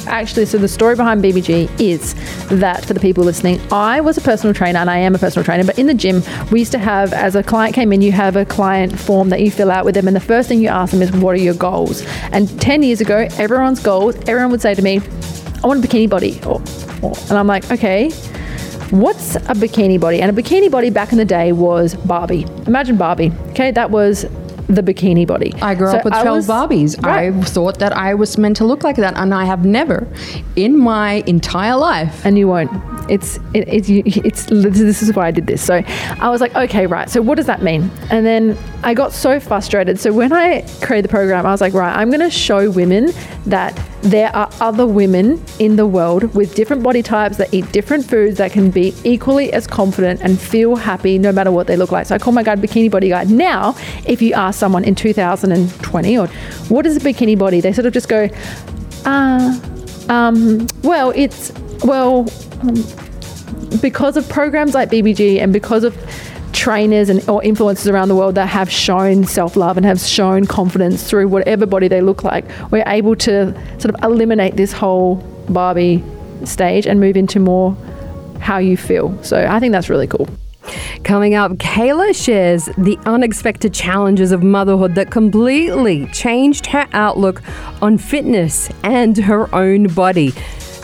actually, 0.07 0.47
so 0.47 0.59
the 0.59 0.69
story 0.69 0.97
behind 0.97 1.23
BBG 1.23 1.69
is 1.81 2.15
that 2.49 2.85
for 2.85 2.95
the 2.95 3.01
people 3.01 3.25
listening, 3.25 3.61
I 3.73 4.01
was 4.01 4.17
a 4.17 4.21
personal 4.21 4.55
trainer 4.55 4.79
and 4.79 4.91
I 4.91 4.99
am 4.99 5.15
a 5.15 5.19
personal 5.19 5.45
trainer, 5.45 5.65
but 5.65 5.79
in 5.79 5.87
the 5.87 5.95
gym, 5.95 6.23
we 6.51 6.61
used 6.61 6.73
to 6.73 6.79
have, 6.79 7.13
as 7.13 7.37
a 7.37 7.43
client 7.43 7.75
came 7.75 7.93
in, 7.93 8.03
you 8.03 8.13
have 8.13 8.37
a 8.37 8.45
client 8.45 8.99
form 8.99 9.29
that 9.31 9.41
you 9.41 9.51
fill 9.51 9.71
out 9.71 9.85
with 9.85 9.95
them, 9.95 10.07
and 10.07 10.17
the 10.17 10.21
first 10.21 10.49
thing 10.49 10.61
you 10.61 10.69
ask 10.69 10.93
them 10.93 11.03
is, 11.03 11.13
What 11.13 11.35
are 11.35 11.39
your 11.39 11.55
goals? 11.55 12.03
And 12.33 12.61
10 12.61 12.83
years 12.83 13.01
ago, 13.01 13.29
everyone's 13.39 13.81
goals, 13.81 14.17
everyone 14.27 14.51
would 14.51 14.63
say 14.63 14.75
to 14.75 14.83
me, 14.83 15.01
I 15.63 15.67
want 15.67 15.85
a 15.85 15.87
bikini 15.87 16.09
body. 16.09 16.41
And 17.29 17.39
I'm 17.39 17.47
like, 17.47 17.71
Okay. 17.71 18.11
What's 18.91 19.37
a 19.37 19.55
bikini 19.55 20.01
body? 20.01 20.21
And 20.21 20.37
a 20.37 20.43
bikini 20.43 20.69
body 20.69 20.91
back 20.91 21.13
in 21.13 21.19
the 21.19 21.25
day 21.25 21.53
was 21.53 21.95
Barbie. 21.95 22.45
Imagine 22.67 22.97
Barbie. 22.97 23.31
Okay, 23.51 23.71
that 23.71 23.93
was 23.93 24.25
the 24.75 24.83
bikini 24.83 25.27
body. 25.27 25.53
I 25.63 25.75
grew 25.75 25.91
So 25.91 25.99
up 25.99 26.05
with 26.05 26.15
I 26.15 26.23
12 26.23 26.37
was- 26.37 26.47
Barbies. 26.49 27.03
Right. 27.05 27.33
I 27.35 27.41
thought 27.43 27.79
that 27.81 27.93
I 27.97 28.15
was 28.15 28.39
meant 28.39 28.57
to 28.59 28.65
look 28.65 28.83
like 28.85 28.97
that, 28.97 29.15
and 29.17 29.35
I 29.35 29.45
have 29.45 29.65
never 29.65 30.07
in 30.57 30.79
my 30.79 31.23
entire 31.27 31.77
life. 31.77 32.25
and 32.25 32.39
you 32.39 32.47
won't. 32.49 32.71
It's 33.11 33.39
it, 33.55 33.65
it's 33.69 33.89
it's 33.91 34.45
this 34.47 35.03
is 35.03 35.15
why 35.17 35.27
I 35.29 35.31
did 35.33 35.47
this. 35.47 35.63
So 35.63 35.83
I 36.21 36.29
was 36.31 36.41
like, 36.41 36.55
okay, 36.55 36.87
right. 36.87 37.11
So 37.11 37.21
what 37.23 37.37
does 37.37 37.47
that 37.47 37.63
mean? 37.63 37.91
And 38.11 38.25
then 38.25 38.57
I 38.85 38.95
got 38.95 39.13
so 39.13 39.41
frustrated. 39.41 39.99
So 39.99 40.13
when 40.13 40.33
I 40.33 40.63
created 40.83 41.05
the 41.07 41.09
program, 41.09 41.45
I 41.47 41.51
was 41.51 41.61
like, 41.61 41.75
right, 41.75 41.95
I'm 41.97 42.09
going 42.11 42.21
to 42.21 42.31
show 42.31 42.71
women 42.71 43.11
that 43.47 43.77
there 44.03 44.35
are 44.35 44.51
other 44.61 44.87
women 44.87 45.43
in 45.59 45.77
the 45.77 45.87
world 45.87 46.35
with 46.35 46.55
different 46.55 46.83
body 46.83 47.03
types 47.03 47.37
that 47.37 47.53
eat 47.53 47.71
different 47.73 48.05
foods 48.05 48.39
that 48.39 48.51
can 48.51 48.71
be 48.71 48.95
equally 49.05 49.53
as 49.53 49.67
confident 49.67 50.21
and 50.23 50.41
feel 50.41 50.77
happy 50.77 51.19
no 51.19 51.33
matter 51.33 51.51
what 51.51 51.67
they 51.67 51.77
look 51.77 51.93
like. 51.93 52.07
So 52.07 52.15
I 52.15 52.19
call 52.19 52.33
my 52.33 52.43
guide 52.43 52.61
Bikini 52.61 52.91
Body 52.91 53.11
Guide. 53.11 53.31
Now, 53.31 53.77
if 54.07 54.23
you 54.23 54.33
ask 54.35 54.59
someone 54.59 54.85
in 54.85 54.95
2020 54.95 56.19
or 56.19 56.27
what 56.69 56.87
is 56.87 56.97
a 56.97 57.01
bikini 57.01 57.39
body, 57.39 57.61
they 57.61 57.73
sort 57.73 57.87
of 57.87 57.93
just 57.93 58.09
go, 58.09 58.29
ah, 59.05 59.61
um, 60.09 60.67
well, 60.83 61.13
it's 61.15 61.53
well 61.85 62.29
um, 62.63 62.75
because 63.81 64.17
of 64.17 64.29
programs 64.29 64.75
like 64.75 64.91
BBG 64.91 65.41
and 65.41 65.53
because 65.53 65.85
of 65.85 65.95
trainers 66.61 67.09
and 67.09 67.27
or 67.27 67.41
influencers 67.41 67.91
around 67.91 68.09
the 68.09 68.15
world 68.15 68.35
that 68.35 68.47
have 68.47 68.71
shown 68.71 69.25
self-love 69.25 69.79
and 69.79 69.87
have 69.87 69.99
shown 69.99 70.45
confidence 70.45 71.09
through 71.09 71.27
whatever 71.27 71.65
body 71.65 71.89
they 71.89 72.03
look 72.03 72.23
like 72.23 72.45
we're 72.71 72.85
able 72.87 73.17
to 73.17 73.55
sort 73.81 73.95
of 73.95 73.97
eliminate 74.03 74.57
this 74.57 74.71
whole 74.71 75.15
barbie 75.49 76.05
stage 76.45 76.87
and 76.87 77.01
move 77.01 77.17
into 77.17 77.41
more 77.41 77.75
how 78.41 78.59
you 78.59 78.77
feel 78.77 79.07
so 79.25 79.47
i 79.49 79.59
think 79.59 79.73
that's 79.73 79.89
really 79.89 80.07
cool 80.07 80.29
Coming 81.05 81.35
up, 81.35 81.53
Kayla 81.53 82.15
shares 82.15 82.67
the 82.77 82.99
unexpected 83.07 83.73
challenges 83.73 84.31
of 84.31 84.43
motherhood 84.43 84.95
that 84.97 85.11
completely 85.11 86.07
changed 86.09 86.67
her 86.67 86.87
outlook 86.93 87.43
on 87.81 87.97
fitness 87.97 88.69
and 88.85 89.17
her 89.17 89.53
own 89.55 89.89
body. 89.95 90.35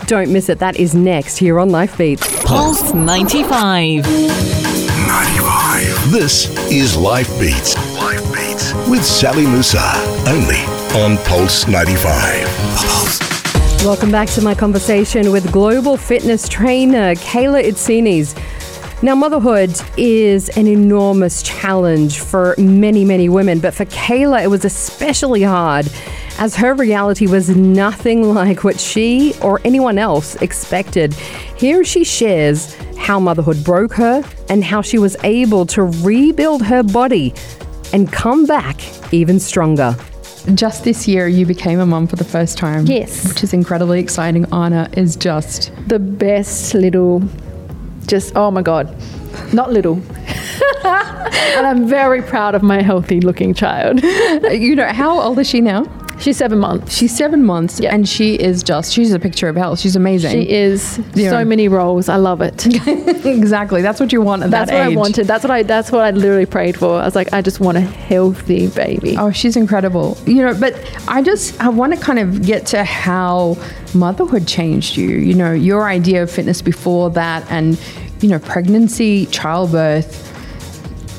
Don't 0.07 0.33
miss 0.33 0.49
it. 0.49 0.57
That 0.57 0.77
is 0.77 0.95
next 0.95 1.37
here 1.37 1.59
on 1.59 1.69
Life 1.69 1.95
Beats. 1.97 2.43
Pulse 2.43 2.91
95. 2.93 4.56
95. 6.07 6.11
This 6.11 6.49
is 6.71 6.97
Life 6.97 7.39
Beats. 7.39 7.75
Life 7.95 8.23
Beats 8.33 8.73
with 8.89 9.03
Sally 9.03 9.45
Musa. 9.45 9.91
Only 10.27 10.59
on 11.01 11.17
Pulse 11.25 11.67
95. 11.67 13.85
Welcome 13.85 14.11
back 14.11 14.29
to 14.29 14.41
my 14.41 14.55
conversation 14.55 15.31
with 15.31 15.51
global 15.51 15.97
fitness 15.97 16.49
trainer 16.49 17.15
Kayla 17.15 17.63
Itsines. 17.63 18.35
Now, 19.03 19.15
motherhood 19.15 19.79
is 19.95 20.49
an 20.49 20.67
enormous 20.67 21.43
challenge 21.43 22.19
for 22.19 22.55
many, 22.57 23.05
many 23.05 23.29
women, 23.29 23.59
but 23.59 23.73
for 23.73 23.85
Kayla, 23.85 24.43
it 24.43 24.47
was 24.47 24.65
especially 24.65 25.43
hard 25.43 25.87
as 26.37 26.55
her 26.55 26.73
reality 26.73 27.27
was 27.27 27.49
nothing 27.49 28.33
like 28.33 28.63
what 28.63 28.79
she 28.79 29.33
or 29.41 29.59
anyone 29.65 29.97
else 29.97 30.35
expected. 30.35 31.13
Here 31.55 31.83
she 31.83 32.03
shares 32.03 32.75
how 32.97 33.19
motherhood 33.19 33.63
broke 33.63 33.93
her 33.93 34.23
and 34.49 34.63
how 34.63 34.81
she 34.81 34.97
was 34.97 35.15
able 35.23 35.65
to 35.67 35.83
rebuild 35.83 36.63
her 36.63 36.83
body 36.83 37.33
and 37.93 38.11
come 38.11 38.45
back 38.45 38.79
even 39.13 39.39
stronger. 39.39 39.95
Just 40.53 40.83
this 40.83 41.07
year, 41.07 41.27
you 41.27 41.45
became 41.45 41.79
a 41.79 41.85
mum 41.85 42.07
for 42.07 42.15
the 42.15 42.23
first 42.23 42.57
time. 42.57 42.85
Yes. 42.85 43.27
Which 43.27 43.43
is 43.43 43.53
incredibly 43.53 43.99
exciting. 43.99 44.45
Anna 44.53 44.89
is 44.93 45.15
just 45.15 45.71
the 45.87 45.99
best 45.99 46.73
little 46.73 47.21
just 48.05 48.37
oh 48.37 48.49
my 48.49 48.61
god 48.61 48.95
not 49.51 49.71
little 49.71 49.95
and 50.85 51.67
i'm 51.67 51.85
very 51.85 52.21
proud 52.21 52.55
of 52.55 52.63
my 52.63 52.81
healthy 52.81 53.19
looking 53.19 53.53
child 53.53 54.01
you 54.51 54.75
know, 54.75 54.87
how 54.87 55.19
old 55.19 55.37
is 55.39 55.47
she 55.49 55.59
now? 55.59 55.83
She's 56.19 56.37
seven 56.37 56.59
months 56.59 56.93
She's 56.95 57.15
seven 57.15 57.43
months 57.45 57.79
Yeah. 57.79 57.93
and 57.93 58.07
she 58.07 58.35
is 58.35 58.63
just, 58.63 58.91
she's 58.93 59.13
a 59.13 59.19
picture 59.19 59.47
of 59.49 59.55
health. 59.55 59.79
She's 59.79 59.95
amazing. 59.95 60.31
she 60.31 60.49
is 60.49 60.99
Yeah. 61.13 61.29
so 61.29 61.45
many 61.45 61.67
roles 61.67 62.09
i 62.09 62.15
love 62.15 62.41
it 62.41 62.65
exactly. 63.25 63.81
That's 63.81 63.99
what 63.99 64.11
you 64.11 64.21
want 64.21 64.43
at 64.43 64.51
that's 64.51 64.69
that 64.71 64.77
what 64.85 64.87
age. 64.91 64.97
i 64.97 64.99
wanted 64.99 65.27
that's 65.27 65.43
what 65.43 65.51
i 65.51 65.63
that's 65.63 65.91
what 65.91 66.01
i 66.01 66.11
literally 66.11 66.45
prayed 66.45 66.77
for 66.77 66.99
i 66.99 67.05
was 67.05 67.15
like 67.15 67.31
i 67.33 67.41
just 67.41 67.59
want 67.59 67.77
a 67.77 67.81
healthy 67.81 68.67
baby 68.67 69.15
Oh, 69.17 69.31
she's 69.31 69.55
incredible. 69.55 70.17
You 70.25 70.43
know, 70.45 70.53
but 70.59 70.73
I 71.07 71.21
just 71.21 71.59
I 71.61 71.69
want 71.69 71.93
to 71.93 71.99
kind 71.99 72.19
of 72.19 72.45
get 72.45 72.65
to 72.67 72.83
how 72.83 73.57
motherhood 73.93 74.47
changed 74.47 74.95
you. 74.97 75.09
You 75.09 75.33
know, 75.33 75.53
your 75.53 75.87
idea 75.87 76.23
of 76.23 76.29
fitness 76.31 76.61
before 76.61 77.09
that 77.11 77.49
and 77.49 77.79
you 78.21 78.29
know, 78.29 78.39
pregnancy, 78.39 79.25
childbirth, 79.27 80.36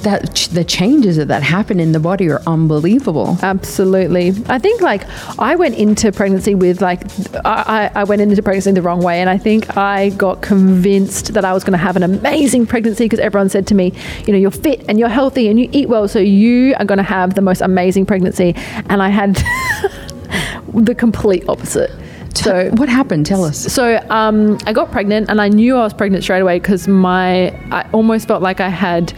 that 0.03 0.35
ch- 0.35 0.49
the 0.49 0.65
changes 0.65 1.17
that, 1.17 1.29
that 1.29 1.43
happen 1.43 1.81
in 1.81 1.93
the 1.93 2.01
body 2.01 2.29
are 2.31 2.41
unbelievable. 2.47 3.39
Absolutely. 3.43 4.33
I 4.49 4.59
think 4.59 4.81
like 4.81 5.05
I 5.39 5.57
went 5.57 5.77
into 5.77 6.13
pregnancy 6.13 6.55
with 6.55 6.81
like 6.81 7.03
I, 7.45 7.91
I 7.95 8.01
I 8.01 8.05
went 8.05 8.23
into 8.23 8.43
pregnancy 8.43 8.73
the 8.73 8.83
wrong 8.83 9.03
way, 9.03 9.21
and 9.21 9.31
I 9.31 9.39
think 9.39 9.77
I 9.77 10.11
got 10.11 10.43
convinced 10.43 11.35
that 11.35 11.45
I 11.45 11.53
was 11.53 11.65
going 11.65 11.73
to 11.73 11.79
have 11.79 11.97
an 11.97 12.03
amazing 12.03 12.67
pregnancy 12.67 13.05
because 13.05 13.19
everyone 13.19 13.49
said 13.49 13.67
to 13.69 13.75
me, 13.75 13.93
you 14.27 14.33
know, 14.33 14.39
you're 14.39 14.51
fit 14.51 14.85
and 14.89 14.99
you're 14.99 15.09
healthy 15.09 15.49
and 15.49 15.59
you 15.61 15.69
eat 15.73 15.89
well, 15.89 16.09
so 16.09 16.19
you 16.19 16.75
are 16.79 16.85
going 16.85 16.99
to 16.99 17.05
have 17.05 17.35
the 17.35 17.43
most 17.43 17.61
amazing 17.61 18.07
pregnancy. 18.07 18.55
And 18.89 19.03
I 19.03 19.09
had 19.09 19.35
the 20.75 20.95
complete 20.95 21.49
opposite. 21.49 21.91
So 22.35 22.71
what 22.75 22.89
happened? 22.89 23.27
Tell 23.27 23.45
us. 23.45 23.59
so 23.59 23.97
um, 24.11 24.59
I 24.67 24.73
got 24.73 24.93
pregnant, 24.93 25.29
and 25.29 25.41
I 25.41 25.49
knew 25.49 25.77
I 25.77 25.83
was 25.83 25.95
pregnant 25.95 26.23
straight 26.23 26.41
away 26.41 26.59
because 26.61 26.87
my 26.87 27.51
I 27.71 27.89
almost 27.93 28.29
felt 28.29 28.43
like 28.43 28.61
I 28.61 28.69
had 28.69 29.13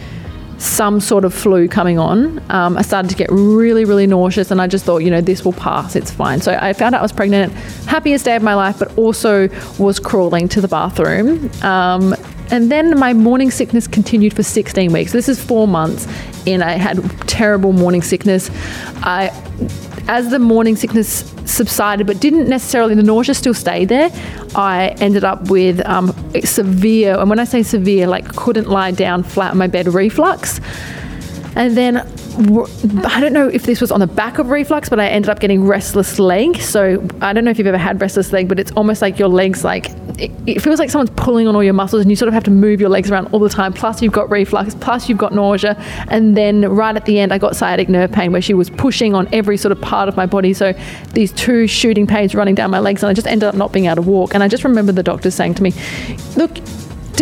some 0.61 0.99
sort 0.99 1.25
of 1.25 1.33
flu 1.33 1.67
coming 1.67 1.97
on. 1.97 2.39
Um, 2.51 2.77
I 2.77 2.83
started 2.83 3.09
to 3.09 3.15
get 3.15 3.29
really, 3.31 3.83
really 3.83 4.05
nauseous, 4.05 4.51
and 4.51 4.61
I 4.61 4.67
just 4.67 4.85
thought, 4.85 4.99
you 4.99 5.09
know, 5.09 5.19
this 5.19 5.43
will 5.43 5.53
pass. 5.53 5.95
It's 5.95 6.11
fine. 6.11 6.39
So 6.39 6.57
I 6.61 6.73
found 6.73 6.93
out 6.93 6.99
I 6.99 7.01
was 7.01 7.11
pregnant, 7.11 7.51
happiest 7.87 8.25
day 8.25 8.35
of 8.35 8.43
my 8.43 8.53
life, 8.53 8.77
but 8.77 8.95
also 8.95 9.49
was 9.79 9.99
crawling 9.99 10.47
to 10.49 10.61
the 10.61 10.67
bathroom. 10.67 11.49
Um, 11.63 12.15
and 12.51 12.69
then 12.69 12.99
my 12.99 13.13
morning 13.13 13.49
sickness 13.49 13.87
continued 13.87 14.35
for 14.35 14.43
16 14.43 14.91
weeks. 14.91 15.13
This 15.13 15.29
is 15.29 15.43
four 15.43 15.67
months 15.67 16.05
and 16.45 16.63
I 16.63 16.71
had 16.71 17.01
terrible 17.27 17.71
morning 17.71 18.01
sickness. 18.01 18.49
I 18.97 19.29
as 20.07 20.29
the 20.31 20.39
morning 20.39 20.75
sickness 20.75 21.33
subsided, 21.51 22.07
but 22.07 22.19
didn't 22.19 22.47
necessarily, 22.47 22.95
the 22.95 23.03
nausea 23.03 23.35
still 23.35 23.53
stayed 23.53 23.89
there, 23.89 24.09
I 24.55 24.89
ended 24.99 25.23
up 25.23 25.49
with 25.49 25.85
um, 25.87 26.13
severe, 26.43 27.19
and 27.19 27.29
when 27.29 27.39
I 27.39 27.45
say 27.45 27.63
severe, 27.63 28.07
like 28.07 28.27
couldn't 28.35 28.69
lie 28.69 28.91
down 28.91 29.23
flat 29.23 29.51
on 29.51 29.57
my 29.57 29.67
bed 29.67 29.87
reflux. 29.87 30.59
And 31.55 31.75
then 31.75 31.97
I 33.05 33.19
don't 33.19 33.33
know 33.33 33.47
if 33.47 33.63
this 33.63 33.81
was 33.81 33.91
on 33.91 33.99
the 33.99 34.07
back 34.07 34.39
of 34.39 34.49
reflux, 34.49 34.87
but 34.89 34.99
I 34.99 35.07
ended 35.07 35.29
up 35.29 35.39
getting 35.39 35.65
restless 35.65 36.17
leg. 36.17 36.61
So 36.61 37.05
I 37.21 37.33
don't 37.33 37.43
know 37.43 37.51
if 37.51 37.57
you've 37.57 37.67
ever 37.67 37.77
had 37.77 37.99
restless 37.99 38.31
leg, 38.31 38.47
but 38.47 38.59
it's 38.59 38.71
almost 38.71 39.01
like 39.01 39.19
your 39.19 39.27
legs 39.27 39.63
like 39.63 39.89
it, 40.17 40.31
it 40.45 40.61
feels 40.61 40.79
like 40.79 40.89
someone's 40.89 41.09
pulling 41.11 41.47
on 41.47 41.55
all 41.55 41.63
your 41.63 41.73
muscles, 41.73 42.01
and 42.01 42.09
you 42.09 42.15
sort 42.15 42.27
of 42.27 42.33
have 42.33 42.43
to 42.43 42.51
move 42.51 42.79
your 42.79 42.89
legs 42.89 43.11
around 43.11 43.27
all 43.27 43.39
the 43.39 43.49
time. 43.49 43.73
Plus 43.73 44.01
you've 44.01 44.13
got 44.13 44.29
reflux, 44.29 44.75
plus 44.75 45.09
you've 45.09 45.17
got 45.17 45.33
nausea, 45.33 45.75
and 46.09 46.37
then 46.37 46.61
right 46.69 46.95
at 46.95 47.05
the 47.05 47.19
end 47.19 47.33
I 47.33 47.37
got 47.37 47.55
sciatic 47.55 47.89
nerve 47.89 48.11
pain 48.11 48.31
where 48.31 48.41
she 48.41 48.53
was 48.53 48.69
pushing 48.69 49.13
on 49.13 49.27
every 49.33 49.57
sort 49.57 49.71
of 49.71 49.81
part 49.81 50.07
of 50.07 50.15
my 50.15 50.25
body. 50.25 50.53
So 50.53 50.73
these 51.13 51.31
two 51.33 51.67
shooting 51.67 52.07
pains 52.07 52.33
running 52.33 52.55
down 52.55 52.71
my 52.71 52.79
legs, 52.79 53.03
and 53.03 53.09
I 53.09 53.13
just 53.13 53.27
ended 53.27 53.47
up 53.47 53.55
not 53.55 53.71
being 53.71 53.87
able 53.87 53.97
to 53.97 54.01
walk. 54.03 54.33
And 54.33 54.43
I 54.43 54.47
just 54.47 54.63
remember 54.63 54.91
the 54.91 55.03
doctor 55.03 55.31
saying 55.31 55.55
to 55.55 55.63
me, 55.63 55.73
"Look." 56.37 56.51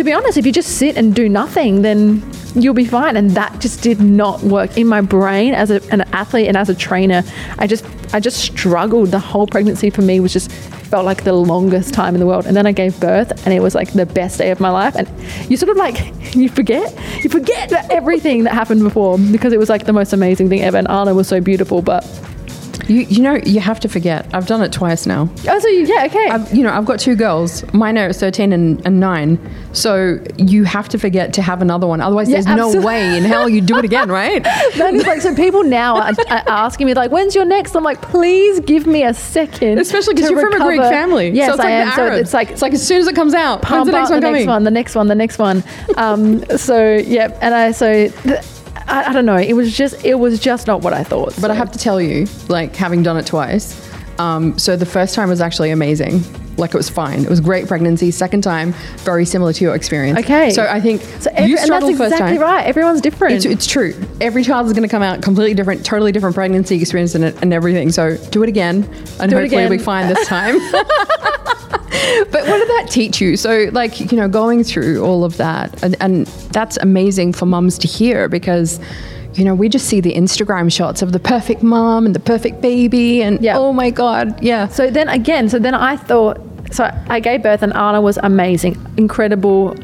To 0.00 0.04
be 0.04 0.14
honest, 0.14 0.38
if 0.38 0.46
you 0.46 0.52
just 0.52 0.78
sit 0.78 0.96
and 0.96 1.14
do 1.14 1.28
nothing, 1.28 1.82
then 1.82 2.26
you'll 2.54 2.72
be 2.72 2.86
fine. 2.86 3.18
And 3.18 3.32
that 3.32 3.60
just 3.60 3.82
did 3.82 4.00
not 4.00 4.40
work 4.40 4.78
in 4.78 4.86
my 4.86 5.02
brain 5.02 5.52
as 5.52 5.70
a, 5.70 5.82
an 5.92 6.00
athlete 6.14 6.48
and 6.48 6.56
as 6.56 6.70
a 6.70 6.74
trainer. 6.74 7.22
I 7.58 7.66
just, 7.66 7.84
I 8.14 8.18
just 8.18 8.40
struggled. 8.40 9.10
The 9.10 9.18
whole 9.18 9.46
pregnancy 9.46 9.90
for 9.90 10.00
me 10.00 10.18
was 10.18 10.32
just 10.32 10.50
felt 10.50 11.04
like 11.04 11.24
the 11.24 11.34
longest 11.34 11.92
time 11.92 12.14
in 12.14 12.20
the 12.20 12.26
world. 12.26 12.46
And 12.46 12.56
then 12.56 12.66
I 12.66 12.72
gave 12.72 12.98
birth, 12.98 13.44
and 13.44 13.52
it 13.52 13.60
was 13.60 13.74
like 13.74 13.92
the 13.92 14.06
best 14.06 14.38
day 14.38 14.50
of 14.50 14.58
my 14.58 14.70
life. 14.70 14.96
And 14.96 15.06
you 15.50 15.58
sort 15.58 15.68
of 15.68 15.76
like 15.76 16.14
you 16.34 16.48
forget, 16.48 16.98
you 17.22 17.28
forget 17.28 17.68
that 17.68 17.90
everything 17.90 18.44
that 18.44 18.54
happened 18.54 18.82
before 18.82 19.18
because 19.18 19.52
it 19.52 19.58
was 19.58 19.68
like 19.68 19.84
the 19.84 19.92
most 19.92 20.14
amazing 20.14 20.48
thing 20.48 20.62
ever. 20.62 20.78
And 20.78 20.88
Anna 20.88 21.12
was 21.12 21.28
so 21.28 21.42
beautiful, 21.42 21.82
but 21.82 22.06
You, 22.88 23.00
you 23.02 23.22
know, 23.22 23.34
you 23.44 23.60
have 23.60 23.80
to 23.80 23.88
forget. 23.88 24.26
I've 24.34 24.46
done 24.46 24.62
it 24.62 24.72
twice 24.72 25.06
now. 25.06 25.28
oh, 25.48 25.58
so 25.58 25.68
you, 25.68 25.86
yeah, 25.86 26.04
okay. 26.06 26.28
I've, 26.28 26.52
you 26.54 26.62
know, 26.62 26.70
I've 26.72 26.84
got 26.84 26.98
two 26.98 27.14
girls. 27.16 27.64
Mine 27.72 27.96
are 27.98 28.12
13 28.12 28.52
and, 28.52 28.84
and 28.86 28.98
9. 28.98 29.38
So 29.72 30.18
you 30.36 30.64
have 30.64 30.88
to 30.90 30.98
forget 30.98 31.32
to 31.34 31.42
have 31.42 31.62
another 31.62 31.86
one. 31.86 32.00
Otherwise, 32.00 32.28
Yeah, 32.28 32.40
there's 32.42 32.74
no 32.74 32.80
way 32.80 33.16
in 33.16 33.24
hell 33.24 33.48
you 33.48 33.60
do 33.60 33.78
it 33.78 33.84
again, 33.84 34.10
right? 34.20 34.42
That 34.42 34.94
is 34.94 35.06
like 35.06 35.20
so. 35.20 35.34
People 35.34 35.62
now 35.62 35.96
are, 35.96 36.12
are 36.28 36.42
asking 36.48 36.86
me 36.86 36.94
like, 36.94 37.10
"When's 37.12 37.34
your 37.34 37.44
next?" 37.44 37.76
I'm 37.76 37.84
like, 37.84 38.02
"Please 38.02 38.58
give 38.60 38.86
me 38.86 39.04
a 39.04 39.14
second. 39.14 39.78
Especially 39.78 40.14
because 40.14 40.30
you're 40.30 40.40
from 40.40 40.60
a 40.60 40.64
Greek 40.64 40.80
family. 40.80 41.30
Yes, 41.30 41.48
so 41.48 41.54
it's 41.54 41.60
I 41.60 41.64
like 41.64 41.72
am. 41.72 41.88
The 41.88 41.94
So 41.94 42.20
it's 42.20 42.34
like 42.34 42.50
it's 42.50 42.62
like 42.62 42.72
as 42.72 42.86
soon 42.86 43.00
as 43.00 43.06
it 43.06 43.14
comes 43.14 43.34
out, 43.34 43.68
when's 43.70 43.86
the 43.86 43.92
next 43.92 44.10
one 44.10 44.20
the 44.20 44.26
coming? 44.26 44.40
next 44.40 44.48
one, 44.48 44.64
the 44.64 44.70
next 44.70 44.94
one, 44.96 45.06
the 45.06 45.14
next 45.14 45.38
one. 45.38 45.64
Um, 45.96 46.44
so 46.58 46.96
yeah, 46.96 47.36
and 47.40 47.54
I 47.54 47.70
so 47.72 48.08
th- 48.08 48.40
I, 48.90 49.04
I 49.08 49.12
don't 49.12 49.26
know. 49.26 49.36
It 49.36 49.54
was 49.54 49.76
just 49.76 50.04
it 50.04 50.16
was 50.16 50.38
just 50.40 50.66
not 50.66 50.82
what 50.82 50.92
I 50.92 51.04
thought. 51.04 51.34
But 51.40 51.50
I 51.50 51.54
have 51.54 51.70
to 51.72 51.78
tell 51.78 52.00
you, 52.00 52.26
like 52.48 52.74
having 52.76 53.02
done 53.02 53.16
it 53.16 53.26
twice, 53.26 53.88
um, 54.18 54.58
so 54.58 54.76
the 54.76 54.86
first 54.86 55.14
time 55.14 55.28
was 55.28 55.40
actually 55.40 55.70
amazing. 55.70 56.22
Like 56.56 56.74
it 56.74 56.76
was 56.76 56.90
fine. 56.90 57.20
It 57.22 57.30
was 57.30 57.40
great 57.40 57.66
pregnancy. 57.68 58.10
Second 58.10 58.42
time, 58.42 58.72
very 58.98 59.24
similar 59.24 59.52
to 59.54 59.64
your 59.64 59.74
experience. 59.74 60.18
Okay. 60.18 60.50
So 60.50 60.66
I 60.68 60.78
think 60.78 61.00
So 61.00 61.30
every, 61.32 61.50
you 61.52 61.56
and 61.56 61.58
that's 61.58 61.64
struggled 61.66 61.96
first 61.96 62.12
exactly 62.12 62.36
time. 62.36 62.42
right. 62.46 62.66
Everyone's 62.66 63.00
different. 63.00 63.36
It's, 63.36 63.46
it's 63.46 63.66
true. 63.66 63.94
Every 64.20 64.44
child 64.44 64.66
is 64.66 64.74
going 64.74 64.82
to 64.82 64.88
come 64.88 65.02
out 65.02 65.22
completely 65.22 65.54
different, 65.54 65.86
totally 65.86 66.12
different 66.12 66.34
pregnancy 66.34 66.78
experience 66.78 67.14
and, 67.14 67.24
and 67.24 67.54
everything. 67.54 67.90
So 67.92 68.18
do 68.30 68.42
it 68.42 68.50
again, 68.50 68.82
and 69.20 69.30
Do 69.30 69.38
hopefully 69.38 69.68
we 69.68 69.78
find 69.78 70.10
this 70.14 70.26
time. 70.26 70.56
but 71.90 72.42
what 72.46 72.58
did 72.58 72.68
that 72.68 72.86
teach 72.90 73.20
you? 73.20 73.36
So, 73.36 73.68
like, 73.72 74.00
you 74.12 74.16
know, 74.16 74.28
going 74.28 74.62
through 74.64 75.04
all 75.04 75.24
of 75.24 75.36
that, 75.38 75.82
and, 75.82 75.96
and 76.00 76.26
that's 76.52 76.76
amazing 76.78 77.32
for 77.32 77.46
mums 77.46 77.78
to 77.78 77.88
hear 77.88 78.28
because. 78.28 78.80
You 79.34 79.44
know, 79.44 79.54
we 79.54 79.68
just 79.68 79.86
see 79.86 80.00
the 80.00 80.12
Instagram 80.12 80.72
shots 80.72 81.02
of 81.02 81.12
the 81.12 81.20
perfect 81.20 81.62
mom 81.62 82.04
and 82.04 82.12
the 82.16 82.20
perfect 82.20 82.60
baby, 82.60 83.22
and 83.22 83.40
Yeah. 83.40 83.56
oh 83.58 83.72
my 83.72 83.88
God, 83.88 84.42
yeah. 84.42 84.66
So 84.66 84.90
then 84.90 85.08
again, 85.08 85.48
so 85.48 85.60
then 85.60 85.72
I 85.72 85.96
thought, 85.96 86.40
so 86.72 86.90
I 87.08 87.20
gave 87.20 87.44
birth 87.44 87.62
and 87.62 87.72
Anna 87.72 88.00
was 88.00 88.18
amazing, 88.24 88.76
incredible. 88.96 89.76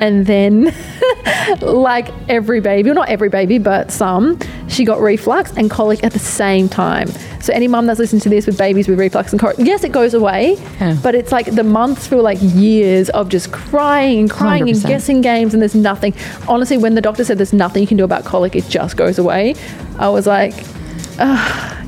And 0.00 0.26
then, 0.26 0.72
like 1.60 2.08
every 2.28 2.60
baby, 2.60 2.88
well, 2.90 2.94
not 2.94 3.08
every 3.08 3.28
baby, 3.28 3.58
but 3.58 3.90
some, 3.90 4.38
she 4.68 4.84
got 4.84 5.00
reflux 5.00 5.52
and 5.56 5.70
colic 5.70 6.04
at 6.04 6.12
the 6.12 6.18
same 6.18 6.68
time. 6.68 7.08
So 7.40 7.52
any 7.52 7.66
mum 7.68 7.86
that's 7.86 7.98
listening 7.98 8.20
to 8.22 8.28
this 8.28 8.46
with 8.46 8.58
babies 8.58 8.86
with 8.88 8.98
reflux 8.98 9.32
and 9.32 9.40
colic, 9.40 9.56
yes, 9.58 9.82
it 9.84 9.90
goes 9.92 10.14
away, 10.14 10.56
Yeah. 10.80 10.96
but 11.02 11.14
it's 11.14 11.32
like 11.32 11.46
the 11.54 11.64
months 11.64 12.06
feel 12.06 12.22
like 12.22 12.38
years 12.40 13.08
of 13.10 13.28
just 13.28 13.50
crying 13.52 14.20
and 14.20 14.30
crying 14.30 14.68
and 14.68 14.76
100%. 14.78 14.86
guessing 14.88 15.20
games, 15.20 15.52
and 15.54 15.60
there's 15.62 15.74
nothing. 15.74 16.14
Honestly, 16.46 16.76
when 16.78 16.94
the 16.94 17.00
doctor 17.00 17.24
said 17.24 17.38
there's 17.38 17.52
nothing 17.52 17.80
you 17.82 17.88
can 17.88 17.96
do 17.96 18.04
about 18.04 18.24
colic, 18.24 18.54
it 18.54 18.68
just 18.68 18.96
goes 18.96 19.18
away. 19.18 19.54
I 19.98 20.08
was 20.10 20.26
like, 20.26 20.54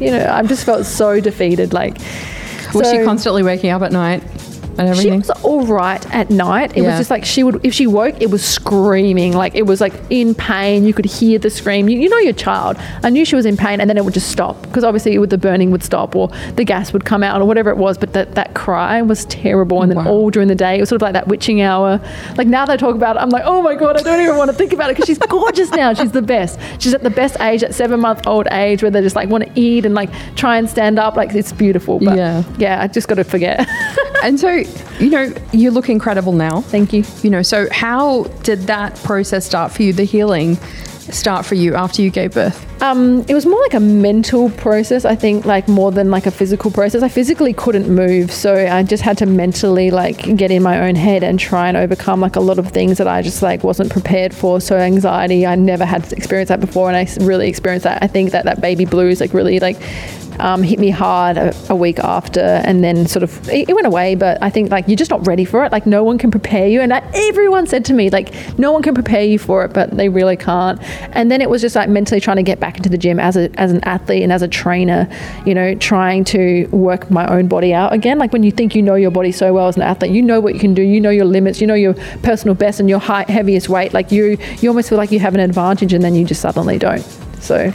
you 0.00 0.10
know, 0.10 0.28
I 0.32 0.42
just 0.46 0.64
felt 0.64 0.86
so 0.86 1.20
defeated. 1.20 1.72
Like, 1.72 1.98
Was 2.74 2.90
she 2.90 3.04
constantly 3.04 3.42
waking 3.42 3.70
up 3.70 3.82
at 3.82 3.92
night 3.92 4.22
and 4.88 4.96
she 4.98 5.10
was 5.10 5.30
all 5.42 5.64
right 5.66 6.04
at 6.14 6.30
night. 6.30 6.72
It 6.76 6.82
Yeah. 6.82 6.90
was 6.90 6.98
just 6.98 7.10
like 7.10 7.24
she 7.24 7.42
would, 7.42 7.64
if 7.64 7.74
she 7.74 7.86
woke, 7.86 8.20
it 8.20 8.30
was 8.30 8.44
screaming. 8.44 9.32
Like 9.32 9.54
it 9.54 9.66
was 9.66 9.80
like 9.80 9.92
in 10.10 10.34
pain. 10.34 10.84
You 10.84 10.94
could 10.94 11.04
hear 11.04 11.38
the 11.38 11.50
scream. 11.50 11.88
You, 11.88 11.98
you 12.00 12.08
know 12.08 12.18
your 12.18 12.32
child. 12.32 12.76
I 13.02 13.10
knew 13.10 13.24
she 13.24 13.36
was 13.36 13.46
in 13.46 13.56
pain, 13.56 13.80
and 13.80 13.88
then 13.90 13.96
it 13.96 14.04
would 14.04 14.14
just 14.14 14.30
stop 14.30 14.60
because 14.62 14.84
obviously 14.84 15.18
with 15.18 15.30
the 15.30 15.38
burning 15.38 15.70
would 15.70 15.82
stop 15.82 16.14
or 16.16 16.28
the 16.56 16.64
gas 16.64 16.92
would 16.92 17.04
come 17.04 17.22
out 17.22 17.40
or 17.40 17.44
whatever 17.46 17.70
it 17.70 17.76
was. 17.76 17.98
But 17.98 18.12
that 18.14 18.34
that 18.34 18.54
cry 18.54 19.02
was 19.02 19.24
terrible. 19.26 19.82
And 19.82 19.90
then 19.90 19.98
Wow. 20.04 20.10
all 20.10 20.30
during 20.30 20.48
the 20.48 20.54
day, 20.54 20.76
it 20.76 20.80
was 20.80 20.88
sort 20.88 21.02
of 21.02 21.06
like 21.06 21.12
that 21.14 21.28
witching 21.28 21.60
hour. 21.62 22.00
Like 22.36 22.46
now 22.46 22.64
they 22.66 22.76
talk 22.76 22.94
about 22.94 23.16
it, 23.16 23.20
I'm 23.20 23.30
like, 23.30 23.42
oh 23.44 23.60
my 23.62 23.74
god, 23.74 23.96
I 23.98 24.02
don't 24.02 24.20
even 24.20 24.36
want 24.36 24.50
to 24.50 24.56
think 24.56 24.72
about 24.72 24.90
it 24.90 24.94
because 24.96 25.06
she's 25.06 25.18
gorgeous 25.18 25.70
now. 25.72 25.92
She's 25.94 26.12
the 26.12 26.22
best. 26.22 26.58
She's 26.78 26.94
at 26.94 27.02
the 27.02 27.10
best 27.10 27.38
age, 27.40 27.62
at 27.62 27.74
seven 27.74 28.00
month 28.00 28.26
old 28.26 28.46
age, 28.52 28.82
where 28.82 28.90
they 28.90 29.00
just 29.02 29.16
like 29.16 29.28
want 29.28 29.44
to 29.44 29.60
eat 29.60 29.84
and 29.84 29.94
like 29.94 30.10
try 30.36 30.56
and 30.58 30.68
stand 30.70 30.98
up. 30.98 31.16
Like 31.16 31.34
it's 31.34 31.52
beautiful. 31.52 31.98
But 31.98 32.16
Yeah. 32.16 32.42
yeah, 32.58 32.82
I 32.82 32.86
just 32.86 33.08
got 33.08 33.16
to 33.16 33.24
forget. 33.24 33.66
and 34.22 34.38
so, 34.38 34.62
you 35.00 35.10
know, 35.10 35.32
you 35.52 35.70
look 35.70 35.88
incredible 35.88 36.32
now. 36.32 36.60
Thank 36.60 36.92
you. 36.92 37.04
You 37.22 37.30
know, 37.30 37.42
so 37.42 37.68
how 37.70 38.24
did 38.42 38.60
that 38.62 38.94
process 38.96 39.46
start 39.46 39.72
for 39.72 39.82
you? 39.82 39.92
The 39.92 40.04
healing 40.04 40.56
start 40.56 41.46
for 41.46 41.54
you 41.54 41.74
after 41.74 42.02
you 42.02 42.10
gave 42.10 42.32
birth? 42.32 42.69
Um, 42.80 43.26
it 43.28 43.34
was 43.34 43.44
more 43.44 43.60
like 43.60 43.74
a 43.74 43.80
mental 43.80 44.48
process, 44.48 45.04
I 45.04 45.14
think, 45.14 45.44
like 45.44 45.68
more 45.68 45.92
than 45.92 46.10
like 46.10 46.24
a 46.24 46.30
physical 46.30 46.70
process. 46.70 47.02
I 47.02 47.10
physically 47.10 47.52
couldn't 47.52 47.94
move, 47.94 48.32
so 48.32 48.54
I 48.54 48.82
just 48.84 49.02
had 49.02 49.18
to 49.18 49.26
mentally 49.26 49.90
like 49.90 50.34
get 50.34 50.50
in 50.50 50.62
my 50.62 50.88
own 50.88 50.94
head 50.94 51.22
and 51.22 51.38
try 51.38 51.68
and 51.68 51.76
overcome 51.76 52.20
like 52.20 52.36
a 52.36 52.40
lot 52.40 52.58
of 52.58 52.68
things 52.68 52.96
that 52.96 53.06
I 53.06 53.20
just 53.20 53.42
like 53.42 53.62
wasn't 53.62 53.92
prepared 53.92 54.32
for. 54.32 54.62
So 54.62 54.78
anxiety, 54.78 55.46
I 55.46 55.56
never 55.56 55.84
had 55.84 56.10
experienced 56.12 56.48
that 56.48 56.60
before, 56.60 56.90
and 56.90 56.96
I 56.96 57.06
really 57.22 57.48
experienced 57.48 57.84
that. 57.84 58.02
I 58.02 58.06
think 58.06 58.30
that 58.30 58.46
that 58.46 58.62
baby 58.62 58.86
blues 58.86 59.20
like 59.20 59.34
really 59.34 59.60
like 59.60 59.76
um, 60.40 60.62
hit 60.62 60.78
me 60.78 60.90
hard 60.90 61.36
a, 61.36 61.54
a 61.68 61.74
week 61.74 61.98
after, 61.98 62.40
and 62.40 62.82
then 62.82 63.06
sort 63.06 63.22
of 63.22 63.48
it, 63.48 63.68
it 63.68 63.74
went 63.74 63.86
away. 63.86 64.14
But 64.14 64.42
I 64.42 64.50
think 64.50 64.70
like 64.70 64.88
you're 64.88 64.96
just 64.96 65.10
not 65.10 65.26
ready 65.26 65.44
for 65.44 65.64
it. 65.64 65.72
Like 65.72 65.86
no 65.86 66.02
one 66.02 66.18
can 66.18 66.30
prepare 66.30 66.66
you, 66.66 66.80
and 66.80 66.92
everyone 66.92 67.66
said 67.66 67.84
to 67.86 67.92
me 67.92 68.10
like 68.10 68.58
no 68.58 68.72
one 68.72 68.82
can 68.82 68.94
prepare 68.94 69.22
you 69.22 69.38
for 69.38 69.64
it, 69.64 69.72
but 69.72 69.90
they 69.90 70.08
really 70.08 70.36
can't. 70.36 70.80
And 71.12 71.30
then 71.30 71.40
it 71.40 71.50
was 71.50 71.60
just 71.60 71.76
like 71.76 71.88
mentally 71.88 72.20
trying 72.20 72.38
to 72.38 72.42
get 72.42 72.58
back 72.58 72.69
into 72.76 72.88
the 72.88 72.98
gym 72.98 73.18
as 73.20 73.36
a 73.36 73.50
as 73.60 73.72
an 73.72 73.82
athlete 73.84 74.22
and 74.22 74.32
as 74.32 74.42
a 74.42 74.48
trainer, 74.48 75.08
you 75.46 75.54
know, 75.54 75.74
trying 75.74 76.24
to 76.24 76.66
work 76.68 77.10
my 77.10 77.26
own 77.26 77.48
body 77.48 77.72
out 77.74 77.92
again. 77.92 78.18
Like 78.18 78.32
when 78.32 78.42
you 78.42 78.50
think 78.50 78.74
you 78.74 78.82
know 78.82 78.94
your 78.94 79.10
body 79.10 79.32
so 79.32 79.52
well 79.52 79.68
as 79.68 79.76
an 79.76 79.82
athlete, 79.82 80.12
you 80.12 80.22
know 80.22 80.40
what 80.40 80.54
you 80.54 80.60
can 80.60 80.74
do, 80.74 80.82
you 80.82 81.00
know 81.00 81.10
your 81.10 81.24
limits, 81.24 81.60
you 81.60 81.66
know 81.66 81.74
your 81.74 81.94
personal 82.22 82.54
best 82.54 82.80
and 82.80 82.88
your 82.88 83.00
high, 83.00 83.24
heaviest 83.28 83.68
weight. 83.68 83.92
Like 83.92 84.12
you 84.12 84.38
you 84.60 84.68
almost 84.68 84.88
feel 84.88 84.98
like 84.98 85.12
you 85.12 85.20
have 85.20 85.34
an 85.34 85.40
advantage, 85.40 85.92
and 85.92 86.02
then 86.02 86.14
you 86.14 86.24
just 86.24 86.40
suddenly 86.40 86.78
don't. 86.78 87.04
So 87.40 87.72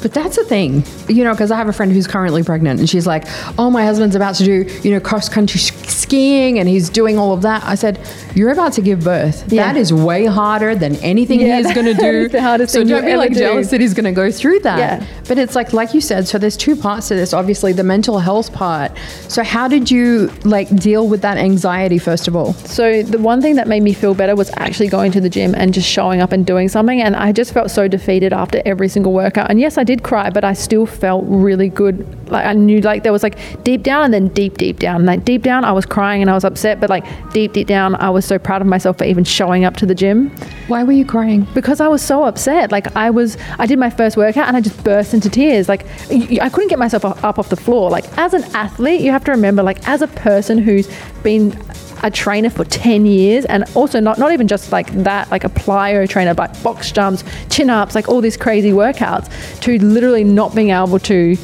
But 0.00 0.14
that's 0.14 0.36
the 0.36 0.44
thing, 0.44 0.84
you 1.08 1.24
know, 1.24 1.32
because 1.32 1.50
I 1.50 1.56
have 1.56 1.68
a 1.68 1.72
friend 1.72 1.90
who's 1.92 2.06
currently 2.06 2.42
pregnant 2.44 2.78
and 2.78 2.88
she's 2.88 3.06
like, 3.06 3.24
oh, 3.58 3.68
my 3.70 3.84
husband's 3.84 4.14
about 4.14 4.36
to 4.36 4.44
do, 4.44 4.64
you 4.82 4.92
know, 4.92 5.00
cross 5.00 5.28
country 5.28 5.58
sk- 5.58 5.74
skiing 5.86 6.58
and 6.58 6.68
he's 6.68 6.88
doing 6.88 7.18
all 7.18 7.32
of 7.32 7.42
that. 7.42 7.64
I 7.64 7.74
said, 7.74 7.98
you're 8.34 8.50
about 8.50 8.72
to 8.74 8.80
give 8.80 9.02
birth. 9.02 9.52
Yeah. 9.52 9.64
That 9.72 9.76
is 9.78 9.92
way 9.92 10.24
harder 10.26 10.74
than 10.76 10.94
anything 10.96 11.40
Yeah, 11.40 11.56
he's 11.58 11.74
going 11.74 11.86
to 11.96 12.00
do. 12.00 12.28
the 12.28 12.40
hardest 12.40 12.72
so 12.72 12.80
thing 12.80 12.88
don't 12.88 13.04
be 13.04 13.16
like 13.16 13.32
do. 13.32 13.40
jealous 13.40 13.70
that 13.70 13.80
he's 13.80 13.92
going 13.94 14.04
to 14.04 14.12
go 14.12 14.30
through 14.30 14.60
that. 14.60 14.78
Yeah. 14.78 15.06
But 15.26 15.38
it's 15.38 15.54
like, 15.56 15.72
like 15.72 15.94
you 15.94 16.00
said, 16.00 16.28
so 16.28 16.38
there's 16.38 16.56
two 16.56 16.76
parts 16.76 17.08
to 17.08 17.14
this. 17.16 17.32
Obviously, 17.32 17.72
the 17.72 17.84
mental 17.84 18.18
health 18.20 18.52
part. 18.52 18.92
So 19.28 19.42
how 19.42 19.66
did 19.68 19.90
you 19.90 20.28
like 20.44 20.74
deal 20.76 21.08
with 21.08 21.22
that 21.22 21.36
anxiety 21.38 21.98
first 21.98 22.28
of 22.28 22.36
all? 22.36 22.52
So 22.54 23.02
the 23.02 23.18
one 23.18 23.42
thing 23.42 23.56
that 23.56 23.66
made 23.66 23.82
me 23.82 23.92
feel 23.92 24.14
better 24.14 24.36
was 24.36 24.50
actually 24.56 24.88
going 24.88 25.10
to 25.12 25.20
the 25.20 25.28
gym 25.30 25.54
and 25.56 25.74
just 25.74 25.88
showing 25.88 26.20
up 26.20 26.30
and 26.32 26.46
doing 26.46 26.68
something. 26.68 27.02
And 27.02 27.16
I 27.16 27.32
just 27.32 27.52
felt 27.52 27.70
so 27.70 27.88
defeated 27.88 28.32
after 28.32 28.62
every 28.64 28.88
single 28.88 29.12
workout. 29.12 29.50
And 29.50 29.58
yes, 29.60 29.76
I 29.76 29.84
did 29.88 30.02
cry, 30.02 30.28
but 30.28 30.44
I 30.44 30.52
still 30.52 30.84
felt 30.84 31.24
really 31.26 31.70
good. 31.70 31.96
Like 32.30 32.44
I 32.44 32.52
knew 32.52 32.82
like 32.82 33.04
there 33.04 33.12
was 33.12 33.22
like 33.22 33.38
deep 33.64 33.82
down 33.82 34.04
and 34.04 34.12
then 34.12 34.28
deep, 34.28 34.58
deep 34.58 34.78
down. 34.78 35.06
Like 35.06 35.24
deep 35.24 35.42
down, 35.42 35.64
I 35.64 35.72
was 35.72 35.86
crying 35.86 36.20
and 36.20 36.30
I 36.30 36.34
was 36.34 36.44
upset, 36.44 36.78
but 36.78 36.90
like 36.90 37.06
deep, 37.32 37.54
deep 37.54 37.66
down, 37.66 37.94
I 37.94 38.10
was 38.10 38.26
so 38.26 38.38
proud 38.38 38.60
of 38.60 38.68
myself 38.68 38.98
for 38.98 39.04
even 39.04 39.24
showing 39.24 39.64
up 39.64 39.78
to 39.78 39.86
the 39.86 39.94
gym 39.94 40.28
Why 40.66 40.84
were 40.84 40.92
you 40.92 41.06
crying? 41.06 41.46
because 41.54 41.80
I 41.80 41.88
was 41.88 42.02
so 42.02 42.24
upset. 42.24 42.70
Like 42.70 42.94
I 42.96 43.08
was, 43.08 43.38
I 43.58 43.64
did 43.64 43.78
my 43.78 43.88
first 43.88 44.18
workout 44.18 44.46
and 44.46 44.58
I 44.58 44.60
just 44.60 44.84
burst 44.84 45.14
into 45.14 45.30
tears. 45.30 45.70
Like 45.70 45.86
I 46.10 46.50
couldn't 46.50 46.68
get 46.68 46.78
myself 46.78 47.06
up 47.06 47.24
up 47.24 47.38
off 47.38 47.48
the 47.48 47.56
floor. 47.56 47.88
Like 47.88 48.04
as 48.18 48.34
an 48.34 48.44
athlete, 48.54 49.00
you 49.00 49.10
have 49.10 49.24
to 49.24 49.30
remember, 49.30 49.62
like 49.62 49.88
as 49.88 50.02
a 50.02 50.08
person 50.08 50.58
who's 50.58 50.86
been 51.22 51.52
a 52.02 52.10
trainer 52.10 52.50
for 52.50 52.64
10 52.64 53.06
years 53.06 53.44
and 53.46 53.64
also 53.74 54.00
not, 54.00 54.18
not 54.18 54.32
even 54.32 54.48
just 54.48 54.72
like 54.72 54.90
that, 55.04 55.30
like 55.30 55.44
a 55.44 55.48
plyo 55.48 56.08
trainer, 56.08 56.34
but 56.34 56.60
box 56.62 56.92
jumps, 56.92 57.24
chin 57.50 57.70
ups, 57.70 57.94
like 57.94 58.08
all 58.08 58.20
these 58.20 58.36
crazy 58.36 58.70
workouts 58.70 59.30
to 59.60 59.78
literally 59.84 60.24
not 60.24 60.54
being 60.54 60.70
able 60.70 60.98
to, 61.00 61.36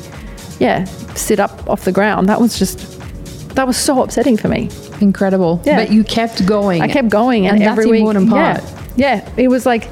yeah, 0.61 0.85
sit 1.15 1.41
up 1.41 1.69
off 1.69 1.85
the 1.85 1.93
ground. 1.93 2.29
That 2.29 2.41
was 2.41 2.59
just, 2.59 3.01
that 3.51 3.67
was 3.67 3.77
so 3.77 4.03
upsetting 4.03 4.37
for 4.37 4.49
me. 4.49 4.71
Incredible. 5.01 5.61
Yeah. 5.65 5.77
But 5.77 5.93
you 5.93 6.05
kept 6.05 6.47
going. 6.47 6.83
I 6.83 6.89
kept 6.89 7.09
going, 7.09 7.47
and, 7.47 7.57
And 7.57 7.65
every 7.65 7.87
week. 7.87 8.05
Yeah, 8.97 9.23
yeah, 9.25 9.31
it 9.37 9.49
was 9.49 9.67
like, 9.67 9.89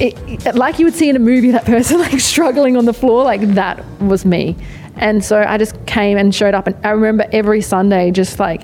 it, 0.00 0.54
like 0.54 0.78
you 0.78 0.86
would 0.86 0.94
see 0.94 1.08
in 1.08 1.16
a 1.16 1.20
movie, 1.20 1.50
that 1.50 1.64
person 1.64 1.98
like 2.00 2.18
struggling 2.20 2.76
on 2.76 2.84
the 2.84 2.94
floor, 2.94 3.24
like 3.24 3.42
that 3.54 3.84
was 4.00 4.24
me. 4.24 4.56
And 4.96 5.24
so 5.24 5.42
I 5.42 5.58
just 5.58 5.84
came 5.86 6.18
and 6.18 6.34
showed 6.34 6.54
up, 6.54 6.66
and 6.66 6.76
I 6.86 6.90
remember 6.90 7.26
every 7.32 7.60
Sunday 7.60 8.10
just 8.10 8.38
like 8.38 8.62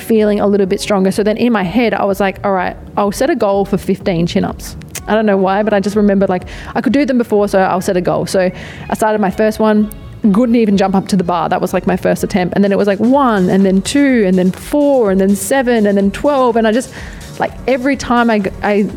feeling 0.00 0.40
a 0.40 0.46
little 0.46 0.66
bit 0.66 0.80
stronger. 0.80 1.10
So 1.10 1.22
then 1.22 1.36
in 1.36 1.52
my 1.52 1.62
head, 1.62 1.94
I 1.94 2.04
was 2.04 2.20
like, 2.20 2.44
all 2.44 2.52
right, 2.52 2.76
I'll 2.96 3.12
set 3.12 3.30
a 3.30 3.36
goal 3.36 3.64
for 3.64 3.78
15 3.78 4.26
chin 4.26 4.44
ups. 4.44 4.76
I 5.06 5.14
don't 5.14 5.26
know 5.26 5.36
why, 5.36 5.62
but 5.62 5.72
I 5.72 5.80
just 5.80 5.96
remembered 5.96 6.28
like 6.28 6.48
I 6.74 6.80
could 6.80 6.92
do 6.92 7.04
them 7.04 7.18
before, 7.18 7.48
so 7.48 7.60
I'll 7.60 7.80
set 7.80 7.96
a 7.96 8.00
goal. 8.00 8.26
So 8.26 8.50
I 8.88 8.94
started 8.94 9.20
my 9.20 9.30
first 9.30 9.58
one. 9.58 9.92
Couldn't 10.22 10.56
even 10.56 10.76
jump 10.76 10.94
up 10.94 11.08
to 11.08 11.16
the 11.16 11.24
bar. 11.24 11.48
That 11.48 11.60
was 11.60 11.72
like 11.72 11.86
my 11.86 11.96
first 11.96 12.22
attempt. 12.22 12.54
And 12.54 12.62
then 12.62 12.72
it 12.72 12.78
was 12.78 12.86
like 12.86 13.00
one, 13.00 13.48
and 13.48 13.64
then 13.64 13.82
two, 13.82 14.24
and 14.26 14.36
then 14.36 14.52
four, 14.52 15.10
and 15.10 15.20
then 15.20 15.34
seven, 15.34 15.86
and 15.86 15.96
then 15.96 16.10
12. 16.10 16.56
And 16.56 16.66
I 16.66 16.72
just, 16.72 16.94
like, 17.40 17.52
every 17.66 17.96
time 17.96 18.30
I, 18.30 18.42
I 18.62 18.90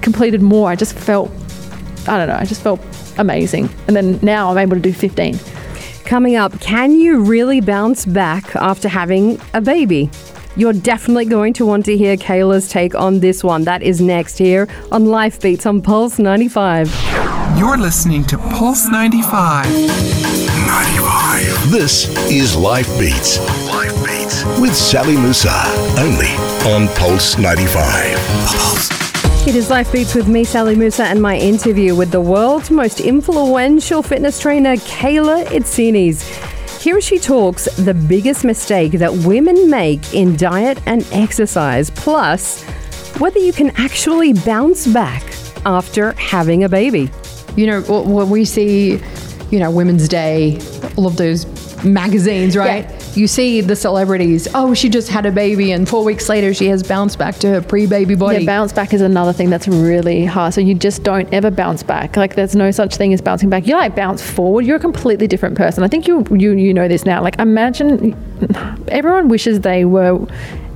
completed 0.00 0.40
more, 0.40 0.70
I 0.70 0.76
just 0.76 0.96
felt, 0.96 1.30
I 2.08 2.16
don't 2.16 2.28
know, 2.28 2.36
I 2.36 2.46
just 2.46 2.62
felt 2.62 2.80
amazing. 3.18 3.68
And 3.86 3.94
then 3.94 4.18
now 4.22 4.50
I'm 4.50 4.58
able 4.58 4.76
to 4.76 4.82
do 4.82 4.92
15. 4.92 5.38
Coming 6.04 6.36
up, 6.36 6.58
can 6.60 6.92
you 6.92 7.20
really 7.22 7.60
bounce 7.60 8.06
back 8.06 8.56
after 8.56 8.88
having 8.88 9.40
a 9.52 9.60
baby? 9.60 10.10
You're 10.56 10.72
definitely 10.72 11.24
going 11.24 11.52
to 11.54 11.66
want 11.66 11.84
to 11.86 11.96
hear 11.96 12.16
Kayla's 12.16 12.68
take 12.68 12.94
on 12.94 13.18
this 13.18 13.42
one. 13.42 13.64
That 13.64 13.82
is 13.82 14.00
next 14.00 14.38
here 14.38 14.68
on 14.92 15.06
Life 15.06 15.40
Beats 15.40 15.66
on 15.66 15.82
Pulse 15.82 16.20
95. 16.20 16.94
You're 17.58 17.76
listening 17.76 18.22
to 18.26 18.38
Pulse 18.38 18.88
95. 18.88 19.66
95. 19.66 21.72
This 21.72 22.08
is 22.30 22.54
Life 22.54 22.86
Beats. 23.00 23.40
Life 23.68 23.96
Beats 24.04 24.44
with 24.60 24.76
Sally 24.76 25.16
Musa. 25.16 25.60
Only 25.98 26.30
on 26.72 26.86
Pulse 26.94 27.36
95. 27.36 28.16
Pulse. 28.46 29.46
It 29.48 29.56
is 29.56 29.70
Life 29.70 29.90
Beats 29.92 30.14
with 30.14 30.28
me, 30.28 30.44
Sally 30.44 30.76
Musa, 30.76 31.04
and 31.04 31.20
my 31.20 31.36
interview 31.36 31.96
with 31.96 32.12
the 32.12 32.20
world's 32.20 32.70
most 32.70 33.00
influential 33.00 34.04
fitness 34.04 34.38
trainer, 34.38 34.76
Kayla 34.76 35.46
Itsines. 35.46 36.22
Here 36.84 37.00
she 37.00 37.18
talks 37.18 37.64
the 37.76 37.94
biggest 37.94 38.44
mistake 38.44 38.92
that 38.92 39.10
women 39.10 39.70
make 39.70 40.12
in 40.12 40.36
diet 40.36 40.78
and 40.84 41.02
exercise, 41.12 41.88
plus 41.88 42.62
whether 43.18 43.38
you 43.38 43.54
can 43.54 43.70
actually 43.76 44.34
bounce 44.34 44.86
back 44.86 45.22
after 45.64 46.12
having 46.12 46.62
a 46.64 46.68
baby. 46.68 47.10
you 47.56 47.66
know, 47.66 47.80
wh- 47.80 48.06
when 48.06 48.28
we 48.28 48.44
see, 48.44 49.00
you 49.50 49.58
know, 49.60 49.70
Women's 49.70 50.08
Day, 50.08 50.58
all 50.96 51.06
of 51.06 51.16
those 51.16 51.46
magazines, 51.84 52.54
right? 52.54 52.84
You 53.16 53.26
see 53.26 53.60
the 53.60 53.76
celebrities, 53.76 54.48
oh, 54.54 54.74
she 54.74 54.88
just 54.88 55.08
had 55.08 55.26
a 55.26 55.32
baby, 55.32 55.72
and 55.72 55.88
four 55.88 56.04
weeks 56.04 56.28
later 56.28 56.52
she 56.54 56.66
has 56.66 56.82
bounced 56.82 57.18
back 57.18 57.36
to 57.36 57.48
her 57.48 57.60
pre-baby 57.60 58.14
body. 58.14 58.40
Yeah, 58.40 58.46
bounce 58.46 58.72
back 58.72 58.92
is 58.92 59.00
another 59.00 59.32
thing 59.32 59.50
that's 59.50 59.68
really 59.68 60.24
hard. 60.24 60.54
So 60.54 60.60
you 60.60 60.74
just 60.74 61.02
don't 61.02 61.32
ever 61.32 61.50
bounce 61.50 61.82
back. 61.82 62.16
Like 62.16 62.34
there's 62.34 62.56
no 62.56 62.70
such 62.70 62.96
thing 62.96 63.12
as 63.12 63.20
bouncing 63.20 63.50
back. 63.50 63.66
You 63.66 63.74
like 63.74 63.94
bounce 63.94 64.22
forward. 64.22 64.66
You're 64.66 64.76
a 64.76 64.80
completely 64.80 65.26
different 65.26 65.56
person. 65.56 65.84
I 65.84 65.88
think 65.88 66.06
you 66.06 66.26
you 66.30 66.52
you 66.52 66.74
know 66.74 66.88
this 66.88 67.04
now. 67.04 67.22
Like 67.22 67.38
imagine 67.38 68.14
everyone 68.88 69.28
wishes 69.28 69.60
they 69.60 69.84
were 69.84 70.26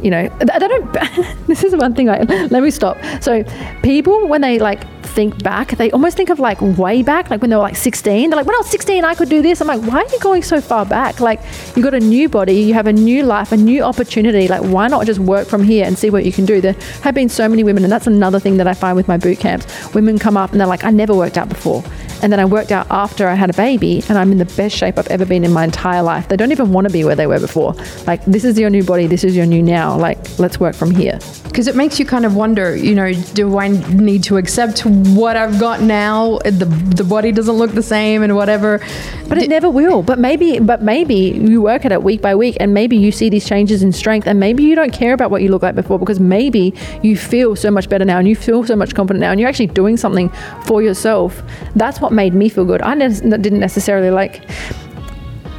you 0.03 0.11
know, 0.13 0.31
I 0.53 0.59
don't. 0.61 0.93
this 1.49 1.65
is 1.65 1.75
one 1.75 1.95
thing. 1.95 2.09
I 2.09 2.23
let 2.23 2.63
me 2.63 2.71
stop. 2.71 2.97
So, 3.21 3.43
people 3.83 4.29
when 4.29 4.43
they 4.43 4.59
like 4.61 4.85
think 5.19 5.43
back, 5.43 5.71
they 5.71 5.91
almost 5.91 6.17
think 6.17 6.31
of 6.31 6.39
like 6.39 6.61
way 6.79 7.03
back, 7.03 7.29
like 7.29 7.41
when 7.41 7.51
they 7.51 7.57
were 7.57 7.63
like 7.63 7.75
16. 7.75 8.31
They're 8.31 8.37
like, 8.37 8.47
when 8.47 8.55
I 8.55 8.59
was 8.59 8.71
16, 8.71 9.05
I 9.05 9.17
could 9.17 9.29
do 9.29 9.43
this. 9.43 9.61
I'm 9.61 9.67
like, 9.67 9.83
why 9.83 10.03
are 10.03 10.09
you 10.13 10.21
going 10.21 10.43
so 10.43 10.61
far 10.61 10.87
back? 10.87 11.19
Like, 11.19 11.41
you 11.75 11.83
got 11.83 11.93
a 11.93 11.99
new 11.99 12.29
body, 12.29 12.53
you 12.53 12.75
have 12.75 12.87
a 12.87 12.93
new 12.93 13.25
life, 13.25 13.51
a 13.51 13.57
new 13.57 13.83
opportunity. 13.83 14.47
Like, 14.47 14.63
why 14.63 14.87
not 14.87 15.07
just 15.07 15.19
work 15.19 15.49
from 15.49 15.65
here 15.65 15.85
and 15.85 15.99
see 15.99 16.09
what 16.09 16.25
you 16.25 16.31
can 16.31 16.47
do? 16.47 16.61
There 16.61 16.75
have 17.03 17.17
been 17.17 17.29
so 17.29 17.49
many 17.49 17.65
women, 17.65 17.83
and 17.83 17.91
that's 17.91 18.07
another 18.07 18.39
thing 18.39 18.59
that 18.59 18.69
I 18.69 18.75
find 18.75 18.95
with 18.95 19.09
my 19.09 19.17
boot 19.17 19.41
camps. 19.41 19.67
Women 19.93 20.21
come 20.21 20.37
up 20.37 20.53
and 20.53 20.61
they're 20.61 20.69
like, 20.69 20.85
I 20.85 20.91
never 20.91 21.17
worked 21.17 21.37
out 21.37 21.49
before. 21.49 21.83
And 22.23 22.33
then 22.33 22.41
I 22.41 22.45
worked 22.45 22.73
out 22.73 22.87
after 22.91 23.29
I 23.29 23.35
had 23.35 23.51
a 23.51 23.53
baby, 23.55 24.03
and 24.09 24.19
I'm 24.19 24.33
in 24.33 24.39
the 24.39 24.45
best 24.45 24.77
shape 24.77 24.99
I've 24.99 25.09
ever 25.09 25.25
been 25.25 25.45
in 25.45 25.53
my 25.53 25.65
entire 25.65 26.03
life. 26.03 26.29
They 26.29 26.37
don't 26.37 26.53
even 26.53 26.73
want 26.73 26.87
to 26.87 26.93
be 26.93 27.05
where 27.05 27.15
they 27.15 27.27
were 27.27 27.41
before. 27.41 27.75
Like, 28.07 28.25
this 28.25 28.45
is 28.45 28.59
your 28.59 28.71
new 28.71 28.85
body, 28.85 29.07
this 29.07 29.25
is 29.25 29.37
your 29.37 29.47
new 29.47 29.63
now. 29.63 29.97
Like, 29.97 30.19
let's 30.39 30.59
work 30.59 30.75
from 30.75 30.91
here. 30.91 31.19
Because 31.45 31.67
it 31.67 31.77
makes 31.77 31.99
you 31.99 32.07
kind 32.07 32.25
of 32.25 32.35
wonder, 32.37 32.77
you 32.77 32.95
know, 32.95 33.13
do 33.35 33.59
I 33.59 33.69
need 33.69 34.23
to 34.25 34.37
accept 34.37 34.85
what 34.87 35.37
I've 35.37 35.59
got 35.59 35.81
now? 35.81 36.39
The 36.45 36.67
the 36.99 37.05
body 37.05 37.33
doesn't 37.33 37.55
look 37.55 37.73
the 37.73 37.83
same 37.83 38.23
and 38.23 38.35
whatever. 38.35 38.81
But 39.29 39.39
it 39.39 39.49
never 39.49 39.69
will. 39.71 40.03
But 40.03 40.19
maybe, 40.19 40.59
but 40.59 40.83
maybe 40.83 41.15
you 41.15 41.63
work 41.63 41.85
at 41.85 41.93
it 41.93 42.03
week 42.03 42.21
by 42.23 42.35
week, 42.35 42.57
and 42.61 42.75
maybe 42.75 42.97
you 42.97 43.13
see 43.13 43.29
these 43.29 43.47
changes 43.47 43.83
in 43.83 43.93
strength, 43.93 44.27
and 44.27 44.41
maybe 44.41 44.63
you 44.63 44.75
don't 44.75 44.93
care 44.93 45.13
about 45.13 45.31
what 45.31 45.43
you 45.43 45.51
look 45.51 45.63
like 45.63 45.75
before 45.75 45.99
because 45.99 46.21
maybe 46.21 46.75
you 47.03 47.17
feel 47.17 47.55
so 47.55 47.71
much 47.71 47.89
better 47.89 48.05
now, 48.05 48.19
and 48.19 48.29
you 48.29 48.37
feel 48.37 48.65
so 48.65 48.75
much 48.75 48.95
confident 48.95 49.21
now, 49.21 49.31
and 49.31 49.41
you're 49.41 49.49
actually 49.49 49.67
doing 49.67 49.97
something 49.97 50.29
for 50.65 50.83
yourself. 50.83 51.43
That's 51.77 52.01
what 52.01 52.08
made 52.13 52.35
me 52.35 52.49
feel 52.49 52.65
good. 52.65 52.83
I 52.83 52.95
ne- 52.95 53.21
didn't 53.21 53.61
necessarily 53.61 54.11
like 54.11 54.43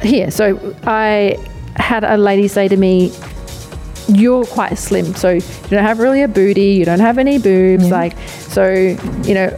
here. 0.02 0.30
So 0.30 0.74
I 0.84 1.36
had 1.76 2.04
a 2.04 2.16
lady 2.16 2.48
say 2.48 2.68
to 2.68 2.76
me, 2.76 3.12
you're 4.08 4.44
quite 4.44 4.76
slim, 4.76 5.14
so 5.14 5.30
you 5.30 5.40
don't 5.68 5.84
have 5.84 6.00
really 6.00 6.22
a 6.22 6.28
booty, 6.28 6.72
you 6.72 6.84
don't 6.84 7.00
have 7.00 7.18
any 7.18 7.38
boobs, 7.38 7.84
yeah. 7.84 7.94
like 7.94 8.18
so, 8.28 8.68
you 9.22 9.34
know, 9.34 9.50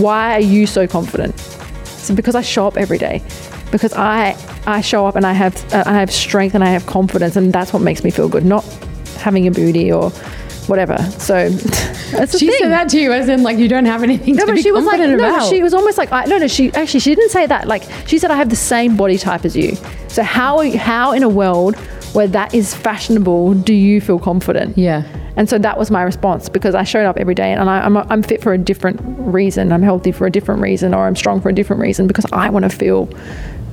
why 0.00 0.34
are 0.34 0.40
you 0.40 0.66
so 0.66 0.86
confident? 0.86 1.38
So 1.84 2.14
because 2.14 2.34
I 2.34 2.40
show 2.40 2.66
up 2.66 2.76
every 2.76 2.98
day, 2.98 3.22
because 3.70 3.92
I 3.92 4.36
I 4.66 4.80
show 4.80 5.06
up 5.06 5.16
and 5.16 5.26
I 5.26 5.32
have 5.32 5.54
uh, 5.74 5.82
I 5.86 5.94
have 5.94 6.10
strength 6.10 6.54
and 6.54 6.64
I 6.64 6.68
have 6.68 6.86
confidence, 6.86 7.36
and 7.36 7.52
that's 7.52 7.72
what 7.72 7.82
makes 7.82 8.04
me 8.04 8.10
feel 8.10 8.28
good, 8.28 8.44
not 8.44 8.64
having 9.18 9.46
a 9.46 9.50
booty 9.50 9.92
or 9.92 10.10
whatever. 10.68 10.98
So 11.18 11.48
that's 12.12 12.38
she 12.38 12.48
thing. 12.48 12.56
said 12.58 12.70
that 12.70 12.88
to 12.90 13.00
you, 13.00 13.12
as 13.12 13.28
in 13.28 13.42
like 13.42 13.58
you 13.58 13.68
don't 13.68 13.84
have 13.84 14.02
anything 14.02 14.36
no, 14.36 14.46
to 14.46 14.52
be 14.52 14.62
she 14.62 14.72
was 14.72 14.84
like, 14.84 15.00
about. 15.00 15.18
No, 15.18 15.50
she 15.50 15.62
was 15.62 15.74
almost 15.74 15.98
like 15.98 16.12
I, 16.12 16.24
no, 16.24 16.38
no. 16.38 16.48
She 16.48 16.72
actually 16.72 17.00
she 17.00 17.14
didn't 17.14 17.30
say 17.30 17.46
that. 17.46 17.66
Like 17.66 17.82
she 18.06 18.18
said, 18.18 18.30
I 18.30 18.36
have 18.36 18.50
the 18.50 18.56
same 18.56 18.96
body 18.96 19.18
type 19.18 19.44
as 19.44 19.56
you. 19.56 19.76
So 20.08 20.22
how 20.22 20.68
how 20.76 21.12
in 21.12 21.22
a 21.22 21.28
world 21.28 21.76
where 22.14 22.28
that 22.28 22.54
is 22.54 22.74
fashionable 22.74 23.54
do 23.54 23.74
you 23.74 24.00
feel 24.00 24.18
confident? 24.18 24.78
Yeah. 24.78 25.04
And 25.36 25.48
so 25.48 25.58
that 25.58 25.76
was 25.76 25.90
my 25.90 26.02
response 26.02 26.48
because 26.48 26.74
I 26.76 26.84
showed 26.84 27.06
up 27.06 27.16
every 27.16 27.34
day 27.34 27.52
and 27.52 27.68
I, 27.68 27.84
am 27.84 27.96
I'm, 27.96 28.06
I'm 28.10 28.22
fit 28.22 28.40
for 28.40 28.52
a 28.52 28.58
different 28.58 29.00
reason. 29.02 29.72
I'm 29.72 29.82
healthy 29.82 30.12
for 30.12 30.26
a 30.26 30.30
different 30.30 30.60
reason 30.60 30.94
or 30.94 31.06
I'm 31.06 31.16
strong 31.16 31.40
for 31.40 31.48
a 31.48 31.52
different 31.52 31.82
reason 31.82 32.06
because 32.06 32.24
I 32.32 32.50
want 32.50 32.64
to 32.64 32.68
feel 32.68 33.08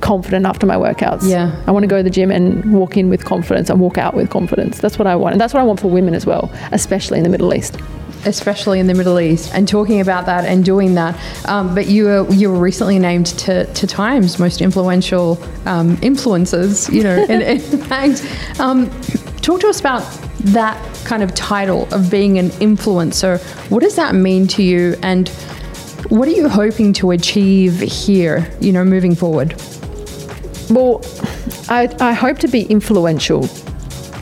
confident 0.02 0.44
after 0.44 0.66
my 0.66 0.76
workouts. 0.76 1.26
Yeah. 1.26 1.58
I 1.66 1.70
want 1.70 1.84
to 1.84 1.86
go 1.86 1.96
to 1.96 2.02
the 2.02 2.10
gym 2.10 2.30
and 2.30 2.74
walk 2.74 2.96
in 2.98 3.08
with 3.08 3.24
confidence 3.24 3.70
and 3.70 3.80
walk 3.80 3.96
out 3.96 4.14
with 4.14 4.28
confidence. 4.28 4.78
That's 4.78 4.98
what 4.98 5.06
I 5.06 5.16
want. 5.16 5.32
And 5.32 5.40
that's 5.40 5.54
what 5.54 5.60
I 5.60 5.62
want 5.62 5.80
for 5.80 5.88
women 5.88 6.12
as 6.12 6.26
well, 6.26 6.52
especially 6.72 7.18
in 7.18 7.24
the 7.24 7.30
Middle 7.30 7.54
East 7.54 7.78
especially 8.24 8.78
in 8.78 8.86
the 8.86 8.94
Middle 8.94 9.18
East, 9.18 9.52
and 9.52 9.66
talking 9.66 10.00
about 10.00 10.26
that 10.26 10.44
and 10.44 10.64
doing 10.64 10.94
that. 10.94 11.18
Um, 11.48 11.74
but 11.74 11.86
you 11.86 12.04
were 12.04 12.32
you 12.32 12.52
were 12.52 12.58
recently 12.58 12.98
named 13.00 13.26
to, 13.26 13.66
to 13.72 13.86
Times 13.86 14.38
most 14.38 14.60
influential 14.60 15.42
um, 15.66 15.96
influencers. 15.96 16.92
You 16.92 17.02
know, 17.02 17.24
in, 17.24 17.42
in 17.42 17.58
fact, 17.88 18.24
um, 18.60 18.88
talk 19.40 19.60
to 19.62 19.66
us 19.66 19.80
about 19.80 20.02
that 20.44 20.78
kind 21.04 21.24
of 21.24 21.34
title 21.34 21.92
of 21.92 22.12
being 22.12 22.38
an 22.38 22.50
influencer. 22.50 23.42
What 23.70 23.82
does 23.82 23.96
that 23.96 24.14
mean 24.14 24.46
to 24.48 24.62
you, 24.62 24.94
and 25.02 25.28
what 26.08 26.28
are 26.28 26.32
you 26.32 26.48
hoping 26.48 26.92
to 26.94 27.10
achieve 27.10 27.80
here? 27.80 28.48
You 28.60 28.72
know, 28.72 28.84
moving 28.84 29.16
forward. 29.16 29.60
Well, 30.70 31.02
I, 31.68 31.94
I 32.00 32.12
hope 32.12 32.38
to 32.38 32.48
be 32.48 32.62
influential, 32.64 33.48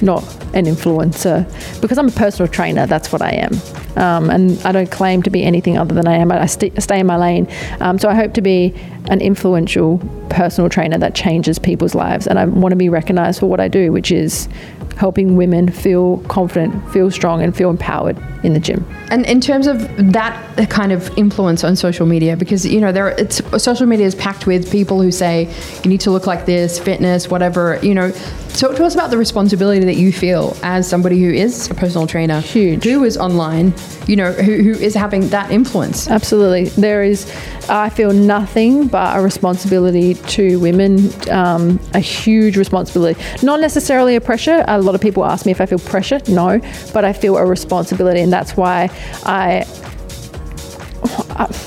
not 0.03 0.25
an 0.55 0.65
influencer, 0.65 1.47
because 1.81 1.99
I'm 1.99 2.09
a 2.09 2.13
personal 2.13 2.51
trainer. 2.51 2.87
That's 2.87 3.13
what 3.13 3.23
I 3.23 3.31
am. 3.31 3.53
Um, 3.97 4.31
and 4.31 4.61
I 4.65 4.73
don't 4.73 4.91
claim 4.91 5.23
to 5.23 5.31
be 5.31 5.43
anything 5.43 5.77
other 5.79 5.95
than 5.95 6.07
I 6.07 6.17
am. 6.17 6.29
But 6.29 6.41
I 6.41 6.47
st- 6.47 6.81
stay 6.83 7.01
in 7.01 7.07
my 7.07 7.17
lane. 7.17 7.47
Um, 7.81 7.99
so 7.99 8.09
I 8.09 8.15
hope 8.15 8.35
to 8.35 8.43
be 8.43 8.75
an 9.11 9.21
influential 9.21 9.99
personal 10.31 10.71
trainer 10.71 10.97
that 10.99 11.15
changes 11.15 11.59
people's 11.59 11.95
lives. 11.95 12.27
And 12.27 12.39
I 12.39 12.47
want 12.47 12.73
to 12.73 12.77
be 12.77 12.89
recognized 12.89 13.41
for 13.41 13.47
what 13.47 13.61
I 13.61 13.69
do, 13.69 13.93
which 13.93 14.11
is 14.13 14.49
helping 14.97 15.35
women 15.35 15.71
feel 15.71 16.19
confident, 16.29 16.93
feel 16.93 17.11
strong, 17.11 17.43
and 17.43 17.57
feel 17.57 17.71
empowered 17.71 18.19
in 18.45 18.53
the 18.53 18.61
gym. 18.61 18.85
And 19.11 19.25
in 19.27 19.41
terms 19.41 19.67
of 19.67 19.79
that 20.13 20.69
kind 20.69 20.93
of 20.93 21.17
influence 21.19 21.65
on 21.65 21.75
social 21.75 22.07
media, 22.07 22.37
because 22.37 22.67
you 22.67 22.81
know, 22.81 22.93
there 22.93 23.09
it's 23.09 23.41
social 23.63 23.87
media 23.87 24.07
is 24.07 24.15
packed 24.15 24.47
with 24.47 24.71
people 24.71 25.01
who 25.01 25.11
say 25.11 25.53
you 25.83 25.91
need 25.91 26.01
to 26.03 26.11
look 26.11 26.27
like 26.27 26.47
this, 26.47 26.79
fitness, 26.79 27.29
whatever. 27.29 27.79
You 27.83 27.95
know, 27.95 28.13
talk 28.51 28.77
to 28.77 28.85
us 28.85 28.95
about 28.95 29.11
the 29.11 29.17
responsibility 29.17 29.85
that 29.87 29.97
you 29.97 30.13
feel 30.13 30.55
as 30.63 30.87
somebody 30.87 31.19
who 31.21 31.31
is 31.31 31.71
a 31.71 31.75
personal 31.75 32.07
trainer, 32.07 32.41
huge, 32.41 32.85
who 32.85 33.03
is 33.05 33.17
online, 33.17 33.73
you 34.07 34.17
know, 34.17 34.33
who, 34.33 34.63
who 34.63 34.73
is 34.73 34.95
having 34.95 35.29
that 35.31 35.51
influence. 35.51 36.09
Absolutely, 36.09 36.65
there 36.81 37.03
is. 37.03 37.31
I 37.71 37.89
feel 37.89 38.13
nothing 38.13 38.89
but 38.89 39.00
a 39.01 39.23
responsibility 39.23 40.15
to 40.15 40.59
women, 40.61 41.11
um, 41.31 41.81
a 41.95 42.01
huge 42.01 42.57
responsibility. 42.57 43.21
Not 43.43 43.61
necessarily 43.61 44.17
a 44.17 44.21
pressure. 44.21 44.65
A 44.69 44.81
lot 44.81 44.95
of 44.95 45.01
people 45.01 45.25
ask 45.25 45.47
me 45.47 45.53
if 45.53 45.61
I 45.61 45.67
feel 45.67 45.79
pressure. 45.79 46.21
No, 46.29 46.61
but 46.93 47.05
I 47.05 47.13
feel 47.13 47.37
a 47.37 47.47
responsibility, 47.47 48.21
and 48.21 48.33
that's 48.33 48.57
why 48.57 48.91
I 49.25 49.65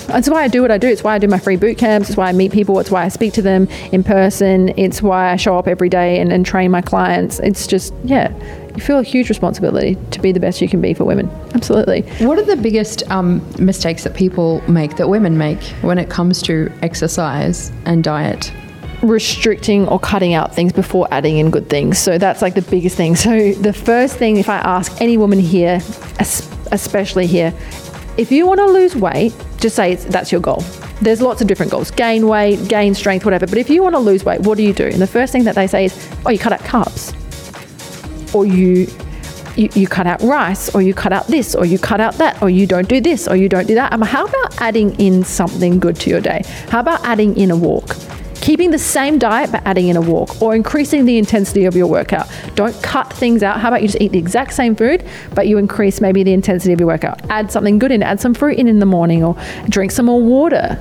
that's 0.08 0.30
why 0.30 0.44
I 0.44 0.48
do 0.48 0.62
what 0.62 0.70
I 0.70 0.78
do. 0.78 0.88
It's 0.88 1.04
why 1.04 1.16
I 1.16 1.20
do 1.20 1.28
my 1.28 1.40
free 1.40 1.56
boot 1.56 1.78
camps. 1.78 2.10
It's 2.10 2.18
why 2.18 2.30
I 2.30 2.34
meet 2.34 2.52
people. 2.52 2.80
It's 2.80 2.92
why 2.92 3.04
I 3.04 3.08
speak 3.08 3.34
to 3.34 3.42
them 3.42 3.68
in 3.92 4.04
person. 4.04 4.72
It's 4.78 5.02
why 5.02 5.32
I 5.32 5.36
show 5.38 5.58
up 5.58 5.68
every 5.68 5.90
day 5.90 6.20
and, 6.20 6.32
and 6.32 6.46
train 6.46 6.70
my 6.70 6.82
clients. 6.82 7.40
It's 7.40 7.66
just, 7.66 7.94
yeah, 8.04 8.32
you 8.76 8.82
feel 8.82 9.00
a 9.00 9.04
huge 9.04 9.30
responsibility 9.30 9.98
to 10.12 10.20
be 10.20 10.32
the 10.32 10.40
best 10.40 10.62
you 10.62 10.70
can 10.70 10.82
be 10.82 10.94
for 10.94 11.06
women. 11.06 11.30
Absolutely. 11.54 12.02
What 12.26 12.40
are 12.40 12.44
the 12.44 12.56
biggest 12.56 13.10
um, 13.12 13.46
mistakes 13.60 14.04
that 14.04 14.16
people 14.16 14.62
make, 14.70 14.98
that 14.98 15.10
women 15.10 15.38
make, 15.38 15.64
when 15.82 15.98
it 15.98 16.10
comes 16.10 16.42
to 16.44 16.72
exercise 16.82 17.72
and 17.86 18.04
diet? 18.04 18.52
restricting 19.04 19.86
or 19.90 20.00
cutting 20.00 20.34
out 20.34 20.56
things 20.56 20.72
before 20.72 21.06
adding 21.12 21.38
in 21.38 21.52
good 21.52 21.70
things. 21.70 22.00
So 22.00 22.18
that's 22.18 22.42
like 22.42 22.54
the 22.54 22.62
biggest 22.62 22.96
thing. 22.96 23.18
So 23.18 23.52
the 23.54 23.74
first 23.74 24.18
thing, 24.18 24.38
if 24.38 24.48
I 24.50 24.58
ask 24.58 25.02
any 25.02 25.18
woman 25.18 25.40
here, 25.40 25.82
especially 26.72 27.28
here, 27.28 27.54
if 28.18 28.32
you 28.32 28.48
want 28.48 28.60
to 28.60 28.66
lose 28.66 28.96
weight, 28.96 29.36
just 29.58 29.76
say 29.76 29.96
that's 29.96 30.32
your 30.32 30.40
goal. 30.40 30.64
There's 31.02 31.22
lots 31.22 31.42
of 31.42 31.48
different 31.48 31.72
goals 31.72 31.92
gain 31.92 32.28
weight, 32.28 32.68
gain 32.70 32.94
strength, 32.96 33.26
whatever. 33.26 33.46
But 33.46 33.58
if 33.58 33.70
you 33.70 33.84
want 33.84 33.96
to 33.96 34.00
lose 34.00 34.24
weight, 34.24 34.42
what 34.42 34.58
do 34.58 34.64
you 34.64 34.74
do? 34.74 34.86
And 34.86 35.02
the 35.02 35.08
first 35.08 35.34
thing 35.34 35.44
that 35.44 35.56
they 35.56 35.68
say 35.68 35.86
is, 35.86 36.10
oh, 36.26 36.30
you 36.30 36.40
cut 36.40 36.54
out 36.54 36.62
carbs. 36.62 37.14
Or 38.34 38.46
you, 38.46 38.88
you, 39.56 39.70
you 39.74 39.88
cut 39.88 40.08
out 40.08 40.22
rice, 40.22 40.74
or 40.74 40.82
you 40.82 40.94
cut 40.94 41.14
out 41.14 41.28
this, 41.28 41.56
or 41.56 41.66
you 41.66 41.78
cut 41.78 42.02
out 42.02 42.16
that, 42.16 42.42
or 42.42 42.50
you 42.50 42.66
don't 42.66 42.88
do 42.88 43.00
this, 43.00 43.28
or 43.28 43.36
you 43.36 43.50
don't 43.50 43.68
do 43.68 43.76
that. 43.76 43.94
Um, 43.94 44.02
how 44.02 44.26
about 44.26 44.62
adding 44.62 45.00
in 45.00 45.24
something 45.24 45.80
good 45.80 45.96
to 46.02 46.10
your 46.10 46.22
day? 46.22 46.44
How 46.70 46.80
about 46.80 47.04
adding 47.06 47.38
in 47.38 47.52
a 47.52 47.56
walk? 47.56 47.96
keeping 48.44 48.72
the 48.72 48.78
same 48.78 49.18
diet 49.18 49.50
but 49.54 49.66
adding 49.66 49.88
in 49.88 49.96
a 49.96 50.02
walk 50.02 50.42
or 50.42 50.54
increasing 50.54 51.06
the 51.06 51.18
intensity 51.18 51.64
of 51.64 51.78
your 51.78 51.88
workout. 51.88 52.30
Don't 52.56 52.76
cut 52.84 53.12
things 53.14 53.42
out. 53.42 53.62
How 53.62 53.70
about 53.70 53.82
you 53.82 53.88
just 53.88 54.02
eat 54.02 54.12
the 54.12 54.18
exact 54.18 54.54
same 54.54 54.76
food, 54.76 55.06
but 55.34 55.48
you 55.48 55.58
increase 55.58 56.02
maybe 56.02 56.24
the 56.24 56.34
intensity 56.34 56.74
of 56.74 56.80
your 56.80 56.88
workout? 56.88 57.22
Add 57.30 57.54
something 57.54 57.80
good 57.80 57.94
in, 57.94 58.04
add 58.04 58.20
some 58.20 58.34
fruit 58.34 58.60
in 58.60 58.68
in 58.68 58.80
the 58.80 58.86
morning 58.86 59.24
or 59.24 59.38
drink 59.70 59.92
some 59.92 60.08
more 60.08 60.22
water. 60.22 60.78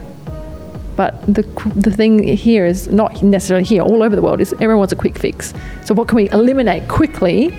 But 0.97 1.21
the, 1.27 1.43
the 1.75 1.91
thing 1.91 2.23
here 2.23 2.67
is 2.67 2.89
not 2.89 3.23
necessarily 3.23 3.65
here, 3.65 3.83
all 3.83 4.03
over 4.03 4.15
the 4.15 4.23
world, 4.23 4.41
is 4.41 4.53
everyone 4.55 4.79
wants 4.79 4.93
a 4.93 4.97
quick 4.97 5.19
fix. 5.19 5.55
So, 5.85 5.95
what 5.95 6.09
can 6.09 6.17
we 6.17 6.29
eliminate 6.31 6.89
quickly 6.89 7.55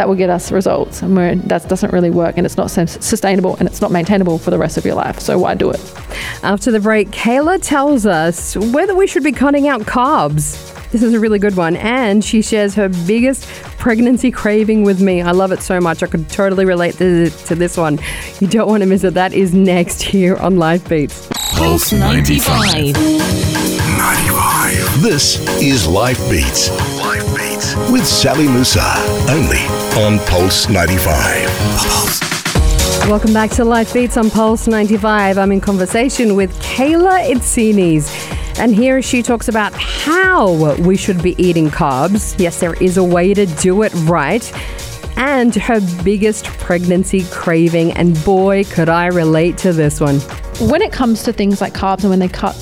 that 0.00 0.08
will 0.08 0.14
get 0.14 0.30
us 0.30 0.50
results. 0.50 1.02
And 1.02 1.42
that 1.42 1.68
doesn't 1.68 1.92
really 1.92 2.08
work 2.08 2.38
and 2.38 2.46
it's 2.46 2.56
not 2.56 2.70
sustainable 2.70 3.56
and 3.56 3.68
it's 3.68 3.82
not 3.82 3.90
maintainable 3.90 4.38
for 4.38 4.50
the 4.50 4.56
rest 4.56 4.78
of 4.78 4.86
your 4.86 4.94
life. 4.94 5.20
So 5.20 5.38
why 5.38 5.54
do 5.54 5.70
it? 5.70 5.80
After 6.42 6.70
the 6.70 6.80
break, 6.80 7.10
Kayla 7.10 7.60
tells 7.62 8.06
us 8.06 8.56
whether 8.56 8.94
we 8.94 9.06
should 9.06 9.22
be 9.22 9.32
cutting 9.32 9.68
out 9.68 9.82
carbs. 9.82 10.66
This 10.90 11.02
is 11.02 11.12
a 11.12 11.20
really 11.20 11.38
good 11.38 11.54
one. 11.54 11.76
And 11.76 12.24
she 12.24 12.40
shares 12.40 12.74
her 12.76 12.88
biggest 12.88 13.44
pregnancy 13.78 14.30
craving 14.30 14.84
with 14.84 15.02
me. 15.02 15.20
I 15.20 15.32
love 15.32 15.52
it 15.52 15.60
so 15.60 15.80
much. 15.80 16.02
I 16.02 16.06
could 16.06 16.28
totally 16.30 16.64
relate 16.64 16.94
to, 16.94 17.28
to 17.28 17.54
this 17.54 17.76
one. 17.76 18.00
You 18.40 18.46
don't 18.46 18.68
want 18.68 18.82
to 18.82 18.88
miss 18.88 19.04
it. 19.04 19.14
That 19.14 19.34
is 19.34 19.52
next 19.52 20.00
here 20.00 20.36
on 20.36 20.56
Life 20.56 20.88
Beats. 20.88 21.39
Pulse 21.60 21.92
95. 21.92 22.94
95. 22.94 25.02
This 25.02 25.46
is 25.60 25.86
Life 25.86 26.18
Beats. 26.30 26.70
Life 26.96 27.36
Beats 27.36 27.50
Beats 27.60 27.76
with 27.90 28.06
Sally 28.06 28.48
Musa. 28.48 28.94
Only 29.28 29.58
on 30.02 30.18
Pulse 30.26 30.70
95. 30.70 31.50
Pulse. 31.76 32.20
Welcome 33.06 33.34
back 33.34 33.50
to 33.50 33.64
Life 33.64 33.92
Beats 33.92 34.16
on 34.16 34.30
Pulse 34.30 34.68
95. 34.68 35.36
I'm 35.36 35.52
in 35.52 35.60
conversation 35.60 36.34
with 36.34 36.58
Kayla 36.60 37.30
Itsines. 37.30 38.08
And 38.58 38.74
here 38.74 39.02
she 39.02 39.22
talks 39.22 39.48
about 39.48 39.74
how 39.74 40.74
we 40.76 40.96
should 40.96 41.22
be 41.22 41.34
eating 41.42 41.68
carbs. 41.68 42.38
Yes, 42.38 42.58
there 42.58 42.72
is 42.82 42.96
a 42.96 43.04
way 43.04 43.34
to 43.34 43.44
do 43.44 43.82
it 43.82 43.92
right. 44.04 44.50
And 45.18 45.54
her 45.54 45.80
biggest 46.02 46.46
pregnancy 46.46 47.26
craving. 47.30 47.92
And 47.92 48.14
boy, 48.24 48.64
could 48.64 48.88
I 48.88 49.08
relate 49.08 49.58
to 49.58 49.74
this 49.74 50.00
one. 50.00 50.20
When 50.60 50.82
it 50.82 50.92
comes 50.92 51.22
to 51.24 51.32
things 51.32 51.60
like 51.60 51.72
carbs 51.72 52.00
and 52.00 52.10
when 52.10 52.18
they 52.18 52.28
cut 52.28 52.54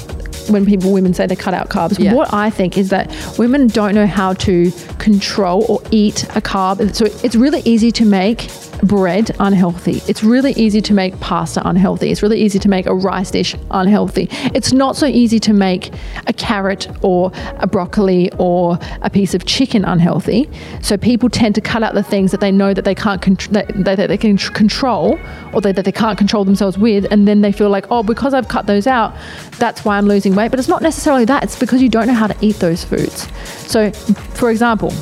when 0.49 0.65
people 0.65 0.93
women 0.93 1.13
say 1.13 1.27
they 1.27 1.37
cut 1.37 1.53
out 1.53 1.69
carbs 1.69 1.99
Yeah. 1.99 2.15
what 2.15 2.33
i 2.33 2.49
think 2.49 2.79
is 2.79 2.89
that 2.91 3.11
women 3.39 3.67
don't 3.67 3.95
know 3.95 4.07
how 4.07 4.33
to 4.35 4.71
control 4.99 5.67
or 5.69 5.83
eat 5.91 6.25
a 6.37 6.41
carb 6.41 6.95
so 6.95 7.05
it's 7.25 7.35
really 7.37 7.61
easy 7.65 7.91
to 7.93 8.05
make 8.07 8.49
bread 8.83 9.35
unhealthy. 9.41 10.03
It's 10.07 10.23
really 10.23 10.53
easy 10.53 10.81
to 10.83 10.95
make 10.95 11.19
pasta 11.21 11.67
unhealthy. 11.67 12.11
It's 12.11 12.23
really 12.23 12.41
easy 12.41 12.59
to 12.59 12.69
make 12.69 12.87
a 12.87 12.95
rice 12.95 13.31
dish 13.31 13.55
unhealthy. 13.71 14.29
It's 14.55 14.73
not 14.73 14.97
so 14.97 15.07
easy 15.07 15.39
to 15.41 15.53
make 15.53 15.93
a 16.27 16.33
carrot 16.33 16.89
or 17.03 17.33
a 17.59 17.67
broccoli 17.67 18.31
or 18.39 18.79
a 19.03 19.11
piece 19.11 19.35
of 19.35 19.45
chicken 19.45 19.85
unhealthy. 19.85 20.49
So 20.83 20.97
people 20.97 21.29
tend 21.29 21.55
to 21.57 21.61
cut 21.61 21.83
out 21.83 21.95
the 21.95 22.03
things 22.03 22.31
that 22.31 22.41
they 22.41 22.53
know 22.53 22.75
that 22.75 22.85
they 22.85 22.95
can't 22.95 23.21
contr- 23.21 23.53
that, 23.53 23.97
that, 23.97 24.09
they 24.09 24.17
can 24.17 24.37
tr- 24.37 24.53
control 24.53 25.19
or 25.53 25.61
that, 25.61 25.77
that 25.77 25.85
they 25.85 25.93
can't 25.93 26.19
control 26.19 26.45
themselves 26.45 26.79
with 26.79 27.07
and 27.11 27.27
then 27.27 27.41
they 27.41 27.53
feel 27.53 27.71
like 27.71 27.87
oh 27.91 28.03
because 28.03 28.35
i've 28.35 28.49
cut 28.49 28.67
those 28.67 28.87
out 28.87 29.15
that's 29.59 29.85
why 29.85 29.97
i'm 29.97 30.07
losing 30.07 30.35
weight. 30.35 30.51
But 30.51 30.59
it's 30.59 30.69
not 30.69 30.83
necessarily 30.83 31.25
that. 31.27 31.43
It's 31.43 31.59
because 31.59 31.83
you 31.83 31.89
don't 31.89 32.07
know 32.07 32.15
how 32.15 32.27
to 32.27 32.37
eat 32.41 32.57
those 32.57 32.85
foods. 32.85 33.29
So 33.71 33.91
for 33.93 34.51
example 34.51 34.93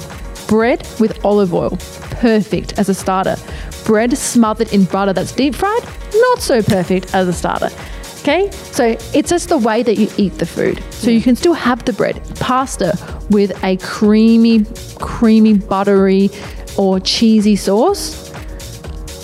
bread 0.49 0.87
with 1.01 1.25
olive 1.25 1.53
oil 1.53 1.77
perfect 2.21 2.79
as 2.79 2.89
a 2.89 2.95
starter 2.95 3.37
bread 3.85 4.17
smothered 4.17 4.73
in 4.73 4.85
butter 4.85 5.13
that's 5.13 5.33
deep 5.33 5.55
fried 5.55 5.83
not 6.15 6.41
so 6.41 6.63
perfect 6.63 7.15
as 7.15 7.29
a 7.29 7.33
starter 7.33 7.71
Okay, 8.27 8.51
so 8.51 8.97
it's 9.15 9.31
just 9.31 9.51
the 9.51 9.57
way 9.57 9.85
that 9.85 9.99
you 9.99 10.09
eat 10.17 10.39
the 10.39 10.47
food. 10.47 10.83
So 10.91 11.13
you 11.13 11.23
can 11.23 11.37
still 11.37 11.53
have 11.53 11.85
the 11.85 11.93
bread, 11.93 12.21
pasta 12.41 12.93
with 13.31 13.53
a 13.63 13.77
creamy, 13.77 14.67
creamy, 14.99 15.55
buttery, 15.55 16.31
or 16.77 16.99
cheesy 16.99 17.55
sauce. 17.55 18.35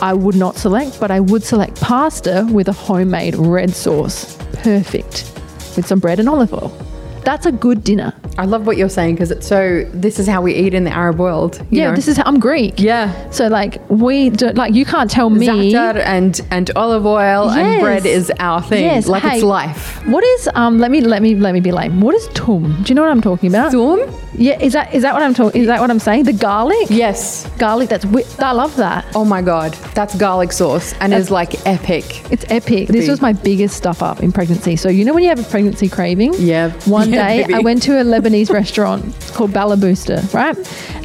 I 0.01 0.13
would 0.13 0.37
not 0.37 0.57
select, 0.57 1.01
but 1.01 1.11
I 1.11 1.19
would 1.19 1.43
select 1.43 1.81
pasta 1.81 2.47
with 2.53 2.69
a 2.69 2.73
homemade 2.73 3.35
red 3.35 3.71
sauce. 3.75 4.37
Perfect. 4.53 5.29
With 5.75 5.85
some 5.85 5.99
bread 5.99 6.21
and 6.21 6.29
olive 6.29 6.55
oil. 6.55 6.92
That's 7.25 7.47
a 7.47 7.53
good 7.53 7.85
dinner. 7.85 8.15
I 8.39 8.47
love 8.47 8.67
what 8.67 8.77
you're 8.77 8.89
saying 8.89 9.15
because 9.15 9.31
it's 9.31 9.47
so. 9.47 9.85
This 9.93 10.19
is 10.19 10.27
how 10.27 10.43
we 10.43 10.55
eat 10.55 10.75
in 10.75 10.85
the 10.85 10.91
Arab 10.91 11.19
world. 11.19 11.59
you 11.71 11.81
yeah, 11.81 11.91
know? 11.91 11.97
this 11.97 12.09
is 12.09 12.17
how 12.17 12.25
I'm 12.25 12.41
Greek. 12.41 12.75
Yeah. 12.79 13.31
So 13.31 13.49
like 13.49 13.79
we 13.91 14.31
do, 14.31 14.49
like 14.51 14.75
you 14.75 14.85
can't 14.85 15.11
tell 15.11 15.31
me 15.31 15.47
Za'atar 15.47 15.97
and 15.97 16.41
and 16.51 16.71
olive 16.77 17.07
oil 17.07 17.51
and 17.51 17.81
bread 17.81 18.07
is 18.07 18.33
our 18.39 18.63
thing. 18.63 18.85
Yes, 18.85 19.07
like 19.07 19.23
hey, 19.23 19.37
it's 19.37 19.45
life. 19.45 20.07
What 20.07 20.25
is 20.25 20.49
um? 20.55 20.79
Let 20.79 20.91
me 20.91 21.01
let 21.01 21.23
me 21.23 21.35
let 21.35 21.53
me 21.53 21.61
be 21.61 21.73
lame. 21.73 22.01
What 22.01 22.15
is 22.15 22.27
toum? 22.29 22.83
Do 22.83 22.89
you 22.89 22.95
know 22.95 23.03
what 23.03 23.11
I'm 23.11 23.21
talking 23.21 23.51
about? 23.51 23.71
Toum? 23.73 24.01
Yeah, 24.35 24.59
is 24.61 24.73
that 24.73 24.95
is 24.95 25.03
that 25.03 25.13
what 25.13 25.23
I'm 25.23 25.35
talking? 25.35 25.61
Is 25.61 25.67
that 25.67 25.81
what 25.81 25.91
I'm 25.91 25.99
saying? 25.99 26.25
The 26.25 26.33
garlic? 26.33 26.87
Yes. 26.89 27.49
Garlic. 27.59 27.89
That's 27.91 28.05
wi- 28.05 28.27
I 28.39 28.53
love 28.53 28.75
that. 28.77 29.05
Oh 29.15 29.25
my 29.25 29.43
god, 29.43 29.75
that's 29.95 30.15
garlic 30.17 30.53
sauce 30.53 30.95
and 31.01 31.13
it's 31.13 31.31
like 31.31 31.67
epic. 31.67 32.23
It's 32.33 32.45
epic. 32.51 32.89
This 32.89 33.09
was 33.09 33.21
my 33.21 33.33
biggest 33.35 33.77
stuff 33.77 34.03
up 34.03 34.21
in 34.23 34.33
pregnancy. 34.33 34.77
So 34.77 34.89
you 34.89 35.05
know 35.05 35.13
when 35.13 35.23
you 35.23 35.29
have 35.29 35.39
a 35.39 35.45
pregnancy 35.51 35.89
craving? 35.89 36.35
Yeah. 36.39 36.71
One 36.87 37.11
Yeah, 37.13 37.29
day 37.29 37.43
baby. 37.43 37.55
I 37.55 37.59
went 37.61 37.83
to 37.83 38.01
a 38.01 38.05
Lebanese 38.05 38.51
restaurant 38.61 39.05
called 39.35 39.51
Balabusta, 39.51 40.33
right? 40.33 40.57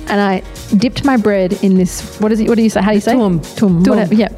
And 0.10 0.22
I 0.22 0.40
dipped 0.78 1.04
my 1.04 1.18
bread 1.18 1.52
in 1.64 1.76
this. 1.76 2.18
What 2.22 2.32
is 2.32 2.40
it? 2.40 2.48
What 2.48 2.56
do 2.56 2.64
you 2.64 2.70
say? 2.70 2.82
How 2.82 2.92
do 2.92 2.96
you 2.96 3.02
say? 3.02 3.14
Toum. 3.14 3.42
Toum. 3.42 3.84
Toum. 3.84 3.96
Whatever. 3.98 4.14
Yeah. 4.16 4.30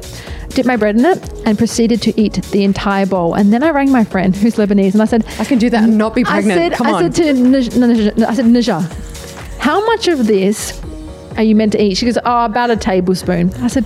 Dipped 0.50 0.66
my 0.66 0.76
bread 0.76 0.96
in 0.96 1.04
it 1.04 1.32
and 1.46 1.56
proceeded 1.56 2.02
to 2.02 2.20
eat 2.20 2.34
the 2.50 2.64
entire 2.64 3.06
bowl. 3.06 3.34
And 3.34 3.52
then 3.52 3.62
I 3.62 3.70
rang 3.70 3.90
my 3.90 4.04
friend 4.04 4.34
who's 4.34 4.56
Lebanese 4.56 4.92
and 4.92 5.02
I 5.02 5.06
said, 5.06 5.24
I 5.38 5.44
can 5.44 5.58
do 5.58 5.70
that 5.70 5.84
and 5.84 5.96
not 5.96 6.14
be 6.14 6.24
pregnant. 6.24 6.58
I 6.60 6.68
said, 6.68 6.72
Come 6.72 6.86
I 6.88 6.92
on. 6.92 7.12
said 7.12 7.14
to 7.24 8.28
I 8.28 8.34
said, 8.34 8.44
Najah, 8.46 9.58
how 9.58 9.84
much 9.86 10.08
of 10.08 10.26
this 10.26 10.80
are 11.36 11.42
you 11.42 11.54
meant 11.54 11.72
to 11.72 11.82
eat? 11.82 11.96
She 11.96 12.06
goes, 12.06 12.18
oh, 12.24 12.44
about 12.44 12.70
a 12.70 12.76
tablespoon. 12.76 13.52
I 13.54 13.68
said, 13.68 13.84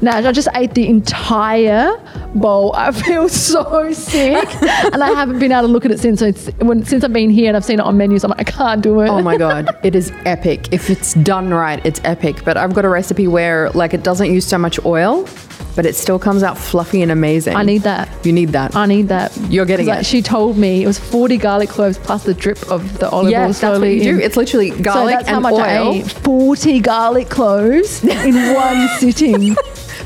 Naj, 0.00 0.26
I 0.26 0.32
just 0.32 0.48
ate 0.54 0.74
the 0.74 0.86
entire 0.88 1.96
bowl. 2.34 2.72
I 2.74 2.92
feel 2.92 3.28
so 3.30 3.92
sick, 3.92 4.48
and 4.62 5.02
I 5.02 5.08
haven't 5.08 5.38
been 5.38 5.52
able 5.52 5.62
to 5.62 5.68
look 5.68 5.84
at 5.84 5.90
it 5.90 6.00
since. 6.00 6.20
So 6.20 6.26
it's, 6.26 6.46
when, 6.58 6.84
since 6.84 7.02
I've 7.02 7.12
been 7.12 7.30
here 7.30 7.48
and 7.48 7.56
I've 7.56 7.64
seen 7.64 7.80
it 7.80 7.82
on 7.82 7.96
menus, 7.96 8.24
I'm 8.24 8.30
like, 8.30 8.40
I 8.40 8.50
can't 8.50 8.82
do 8.82 9.00
it. 9.00 9.08
Oh 9.08 9.22
my 9.22 9.36
god, 9.36 9.76
it 9.82 9.94
is 9.94 10.12
epic. 10.24 10.72
If 10.72 10.90
it's 10.90 11.14
done 11.14 11.50
right, 11.50 11.84
it's 11.84 12.00
epic. 12.04 12.44
But 12.44 12.56
I've 12.56 12.74
got 12.74 12.84
a 12.84 12.88
recipe 12.88 13.26
where 13.26 13.70
like 13.70 13.94
it 13.94 14.02
doesn't 14.02 14.32
use 14.32 14.46
so 14.46 14.58
much 14.58 14.82
oil, 14.84 15.26
but 15.76 15.86
it 15.86 15.94
still 15.94 16.18
comes 16.18 16.42
out 16.42 16.58
fluffy 16.58 17.02
and 17.02 17.12
amazing. 17.12 17.54
I 17.54 17.62
need 17.62 17.82
that. 17.82 18.08
You 18.24 18.32
need 18.32 18.48
that. 18.50 18.74
I 18.74 18.86
need 18.86 19.08
that. 19.08 19.36
You're 19.50 19.66
getting 19.66 19.86
'Cause, 19.86 19.96
like, 19.96 20.00
it. 20.00 20.06
She 20.06 20.22
told 20.22 20.56
me 20.56 20.82
it 20.82 20.86
was 20.86 20.98
40 20.98 21.36
garlic 21.36 21.68
cloves 21.68 21.98
plus 21.98 22.24
the 22.24 22.34
drip 22.34 22.58
of 22.70 22.98
the 22.98 23.08
olive 23.10 23.26
oil 23.26 23.30
yes, 23.30 23.60
that's 23.60 23.70
what 23.72 23.76
slowly 23.78 24.02
you 24.02 24.16
do. 24.16 24.18
It's 24.18 24.36
literally 24.36 24.70
garlic 24.70 25.12
so 25.12 25.16
that's 25.18 25.28
and 25.28 25.34
how 25.34 25.40
much 25.40 25.52
oil. 25.52 25.60
I 25.60 25.96
ate. 25.98 26.10
40 26.10 26.80
garlic 26.80 27.28
cloves 27.28 28.02
in 28.02 28.34
one 28.54 28.88
sitting. 28.98 29.54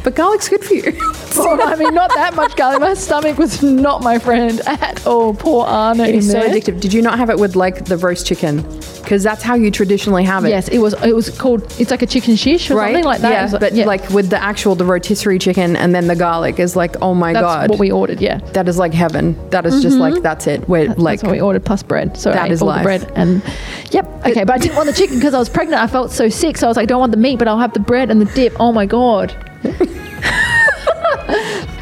But 0.02 0.14
garlic's 0.14 0.48
good 0.48 0.64
for 0.64 0.74
you. 0.74 0.92
I 1.38 1.76
mean, 1.76 1.94
not 1.94 2.12
that 2.14 2.34
much 2.34 2.56
garlic. 2.56 2.80
My 2.80 2.94
stomach 2.94 3.38
was 3.38 3.62
not 3.62 4.02
my 4.02 4.18
friend 4.18 4.60
at 4.66 5.06
all. 5.06 5.34
Poor 5.34 5.66
Anna 5.66 6.04
in 6.04 6.16
It's 6.16 6.30
so 6.30 6.40
addictive. 6.40 6.80
Did 6.80 6.92
you 6.92 7.02
not 7.02 7.18
have 7.18 7.30
it 7.30 7.38
with 7.38 7.56
like 7.56 7.84
the 7.84 7.96
roast 7.96 8.26
chicken? 8.26 8.62
Because 9.02 9.22
that's 9.22 9.42
how 9.42 9.54
you 9.54 9.70
traditionally 9.70 10.24
have 10.24 10.44
it. 10.44 10.50
Yes, 10.50 10.68
it 10.68 10.78
was. 10.78 10.94
It 11.02 11.14
was 11.14 11.36
called. 11.36 11.62
It's 11.80 11.90
like 11.90 12.02
a 12.02 12.06
chicken 12.06 12.36
shish 12.36 12.70
or 12.70 12.76
Right, 12.76 12.92
something 12.92 13.04
like 13.04 13.20
that. 13.20 13.32
Yeah, 13.32 13.40
It 13.40 13.52
was 13.52 13.60
but 13.60 13.74
yeah. 13.74 13.84
like 13.86 14.08
with 14.10 14.30
the 14.30 14.42
actual 14.42 14.74
the 14.74 14.84
rotisserie 14.84 15.38
chicken 15.38 15.76
and 15.76 15.94
then 15.94 16.06
the 16.06 16.16
garlic 16.16 16.58
is 16.58 16.76
like, 16.76 16.96
oh 17.02 17.14
my 17.14 17.32
god. 17.32 17.42
that's 17.42 17.54
god, 17.54 17.70
what 17.70 17.78
we 17.78 17.90
ordered. 17.90 18.20
Yeah, 18.20 18.38
that 18.52 18.68
is 18.68 18.78
like 18.78 18.92
heaven. 18.92 19.36
That 19.50 19.66
is 19.66 19.82
just 19.82 19.96
like 19.96 20.14
mm-hmm. 20.14 20.22
that's 20.22 20.46
it. 20.46 20.68
We're 20.68 20.88
like 20.94 21.20
that's 21.20 21.22
what 21.24 21.32
we 21.32 21.40
ordered 21.40 21.64
plus 21.64 21.82
bread. 21.82 22.16
So 22.16 22.30
That 22.32 22.48
I 22.48 22.52
is 22.52 22.62
all 22.62 22.68
life. 22.68 22.80
the 22.80 22.84
bread 22.84 23.12
and 23.16 23.42
yep. 23.90 24.06
Okay, 24.26 24.44
but 24.44 24.50
I 24.50 24.58
didn't 24.58 24.76
want 24.76 24.86
the 24.86 24.92
chicken 24.94 25.16
because 25.16 25.34
I 25.34 25.38
was 25.38 25.48
pregnant. 25.48 25.82
I 25.82 25.86
felt 25.86 26.10
so 26.10 26.28
sick, 26.28 26.56
so 26.56 26.66
I 26.66 26.70
was 26.70 26.76
like, 26.76 26.88
don't 26.88 27.00
want 27.00 27.12
the 27.12 27.18
meat, 27.18 27.38
but 27.38 27.48
I'll 27.48 27.58
have 27.58 27.72
the 27.72 27.80
bread 27.80 28.10
and 28.10 28.20
the 28.20 28.26
dip. 28.26 28.54
Oh 28.60 28.72
my 28.72 28.86
god. 28.86 29.34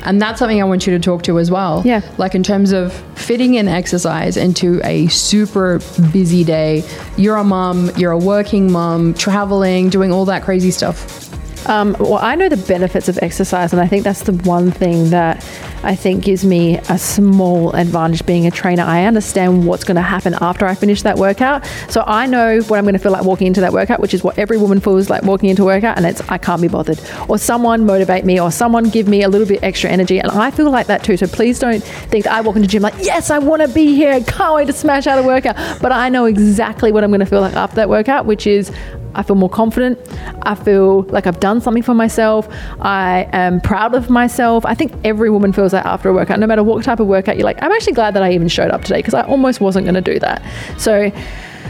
And 0.04 0.22
that's 0.22 0.38
something 0.38 0.60
I 0.60 0.64
want 0.64 0.86
you 0.86 0.92
to 0.96 1.02
talk 1.02 1.22
to 1.24 1.38
as 1.38 1.50
well. 1.50 1.82
Yeah. 1.84 2.00
Like 2.16 2.34
in 2.34 2.42
terms 2.42 2.72
of 2.72 2.92
fitting 3.18 3.54
in 3.54 3.68
exercise 3.68 4.36
into 4.36 4.80
a 4.84 5.06
super 5.08 5.80
busy 6.12 6.44
day. 6.44 6.82
You're 7.16 7.36
a 7.36 7.44
mom, 7.44 7.90
you're 7.96 8.12
a 8.12 8.18
working 8.18 8.72
mom, 8.72 9.12
traveling, 9.14 9.90
doing 9.90 10.12
all 10.12 10.24
that 10.26 10.44
crazy 10.44 10.70
stuff. 10.70 11.28
Um, 11.68 11.94
well, 11.98 12.18
I 12.18 12.34
know 12.34 12.48
the 12.48 12.56
benefits 12.56 13.08
of 13.08 13.18
exercise, 13.20 13.72
and 13.74 13.82
I 13.82 13.86
think 13.86 14.02
that's 14.02 14.22
the 14.22 14.32
one 14.32 14.70
thing 14.70 15.10
that 15.10 15.44
I 15.82 15.94
think 15.94 16.24
gives 16.24 16.44
me 16.44 16.78
a 16.88 16.98
small 16.98 17.72
advantage 17.72 18.26
being 18.26 18.46
a 18.46 18.50
trainer. 18.50 18.82
I 18.82 19.04
understand 19.04 19.66
what's 19.66 19.84
going 19.84 19.96
to 19.96 20.02
happen 20.02 20.34
after 20.40 20.66
I 20.66 20.74
finish 20.74 21.02
that 21.02 21.18
workout, 21.18 21.64
so 21.88 22.02
I 22.06 22.26
know 22.26 22.60
what 22.62 22.78
I'm 22.78 22.84
going 22.84 22.94
to 22.94 22.98
feel 22.98 23.12
like 23.12 23.24
walking 23.24 23.46
into 23.46 23.60
that 23.60 23.72
workout, 23.72 24.00
which 24.00 24.14
is 24.14 24.22
what 24.22 24.38
every 24.38 24.58
woman 24.58 24.80
feels 24.80 25.08
like 25.08 25.22
walking 25.22 25.50
into 25.50 25.62
a 25.62 25.66
workout, 25.66 25.96
and 25.96 26.06
it's 26.06 26.20
I 26.28 26.38
can't 26.38 26.60
be 26.60 26.68
bothered, 26.68 27.00
or 27.28 27.38
someone 27.38 27.86
motivate 27.86 28.24
me, 28.24 28.40
or 28.40 28.50
someone 28.50 28.88
give 28.90 29.08
me 29.08 29.22
a 29.22 29.28
little 29.28 29.46
bit 29.46 29.62
extra 29.62 29.90
energy, 29.90 30.18
and 30.18 30.30
I 30.30 30.50
feel 30.50 30.70
like 30.70 30.86
that 30.88 31.04
too. 31.04 31.16
So 31.16 31.26
please 31.26 31.58
don't 31.58 31.82
think 31.82 32.26
I 32.26 32.40
walk 32.40 32.56
into 32.56 32.68
gym 32.68 32.82
like, 32.82 32.94
yes, 33.00 33.30
I 33.30 33.38
want 33.38 33.62
to 33.62 33.68
be 33.68 33.94
here, 33.94 34.20
can't 34.24 34.54
wait 34.54 34.66
to 34.66 34.72
smash 34.72 35.06
out 35.06 35.18
a 35.18 35.22
workout, 35.22 35.56
but 35.80 35.92
I 35.92 36.08
know 36.08 36.24
exactly 36.24 36.92
what 36.92 37.04
I'm 37.04 37.10
going 37.10 37.20
to 37.20 37.26
feel 37.26 37.40
like 37.40 37.54
after 37.54 37.76
that 37.76 37.88
workout, 37.88 38.26
which 38.26 38.46
is 38.46 38.72
I 39.14 39.22
feel 39.22 39.36
more 39.36 39.48
confident. 39.48 39.98
I 40.42 40.54
feel 40.54 41.02
like 41.04 41.26
I've 41.26 41.40
done 41.40 41.60
something 41.60 41.82
for 41.82 41.94
myself. 41.94 42.48
I 42.80 43.28
am 43.32 43.60
proud 43.60 43.94
of 43.94 44.10
myself. 44.10 44.64
I 44.66 44.74
think 44.74 44.92
every 45.04 45.30
woman 45.30 45.52
feels 45.52 45.72
that 45.72 45.86
after 45.86 46.08
a 46.08 46.12
workout, 46.12 46.38
no 46.38 46.46
matter 46.46 46.62
what 46.62 46.84
type 46.84 47.00
of 47.00 47.06
workout 47.06 47.36
you're 47.36 47.44
like, 47.44 47.62
I'm 47.62 47.72
actually 47.72 47.94
glad 47.94 48.14
that 48.14 48.22
I 48.22 48.32
even 48.32 48.48
showed 48.48 48.70
up 48.70 48.82
today 48.82 48.98
because 48.98 49.14
I 49.14 49.22
almost 49.22 49.60
wasn't 49.60 49.84
going 49.84 49.94
to 49.94 50.00
do 50.00 50.18
that. 50.20 50.42
So, 50.78 51.10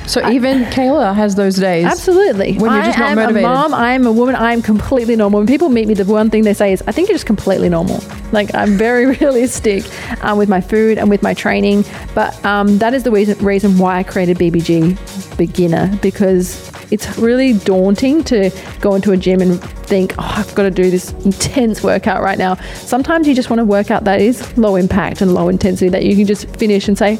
So 0.08 0.26
even 0.30 0.64
Kayla 0.64 1.14
has 1.14 1.34
those 1.34 1.56
days. 1.56 1.84
absolutely. 1.84 2.56
When 2.56 2.72
you're 2.72 2.82
just 2.82 2.98
I 2.98 3.02
not 3.02 3.10
am 3.10 3.16
motivated. 3.16 3.44
a 3.44 3.52
mom, 3.52 3.74
I 3.74 3.92
am 3.92 4.06
a 4.06 4.12
woman, 4.12 4.34
I 4.36 4.54
am 4.54 4.62
completely 4.62 5.16
normal. 5.16 5.40
When 5.40 5.46
people 5.46 5.68
meet 5.68 5.86
me, 5.86 5.92
the 5.92 6.06
one 6.06 6.30
thing 6.30 6.44
they 6.44 6.54
say 6.54 6.72
is, 6.72 6.82
I 6.86 6.92
think 6.92 7.08
you're 7.08 7.14
just 7.14 7.26
completely 7.26 7.68
normal. 7.68 8.02
Like, 8.32 8.54
I'm 8.54 8.78
very 8.78 9.04
realistic 9.20 9.84
um, 10.24 10.38
with 10.38 10.48
my 10.48 10.62
food 10.62 10.96
and 10.96 11.10
with 11.10 11.22
my 11.22 11.34
training. 11.34 11.84
But 12.14 12.42
um, 12.42 12.78
that 12.78 12.94
is 12.94 13.02
the 13.02 13.10
reason, 13.10 13.38
reason 13.44 13.76
why 13.76 13.98
I 13.98 14.02
created 14.02 14.38
BBG 14.38 15.36
Beginner 15.36 15.94
because 16.00 16.72
it's 16.90 17.18
really 17.18 17.52
daunting 17.52 18.24
to 18.24 18.50
go 18.80 18.94
into 18.94 19.12
a 19.12 19.16
gym 19.16 19.42
and 19.42 19.60
think, 19.62 20.14
oh, 20.18 20.34
I've 20.38 20.54
got 20.54 20.62
to 20.62 20.70
do 20.70 20.90
this 20.90 21.12
intense 21.24 21.82
workout 21.82 22.22
right 22.22 22.38
now. 22.38 22.54
Sometimes 22.74 23.28
you 23.28 23.34
just 23.34 23.50
want 23.50 23.60
a 23.60 23.64
workout 23.64 24.04
that 24.04 24.22
is 24.22 24.56
low 24.56 24.76
impact 24.76 25.20
and 25.20 25.34
low 25.34 25.48
intensity 25.48 25.90
that 25.90 26.04
you 26.04 26.16
can 26.16 26.26
just 26.26 26.48
finish 26.56 26.88
and 26.88 26.96
say, 26.96 27.16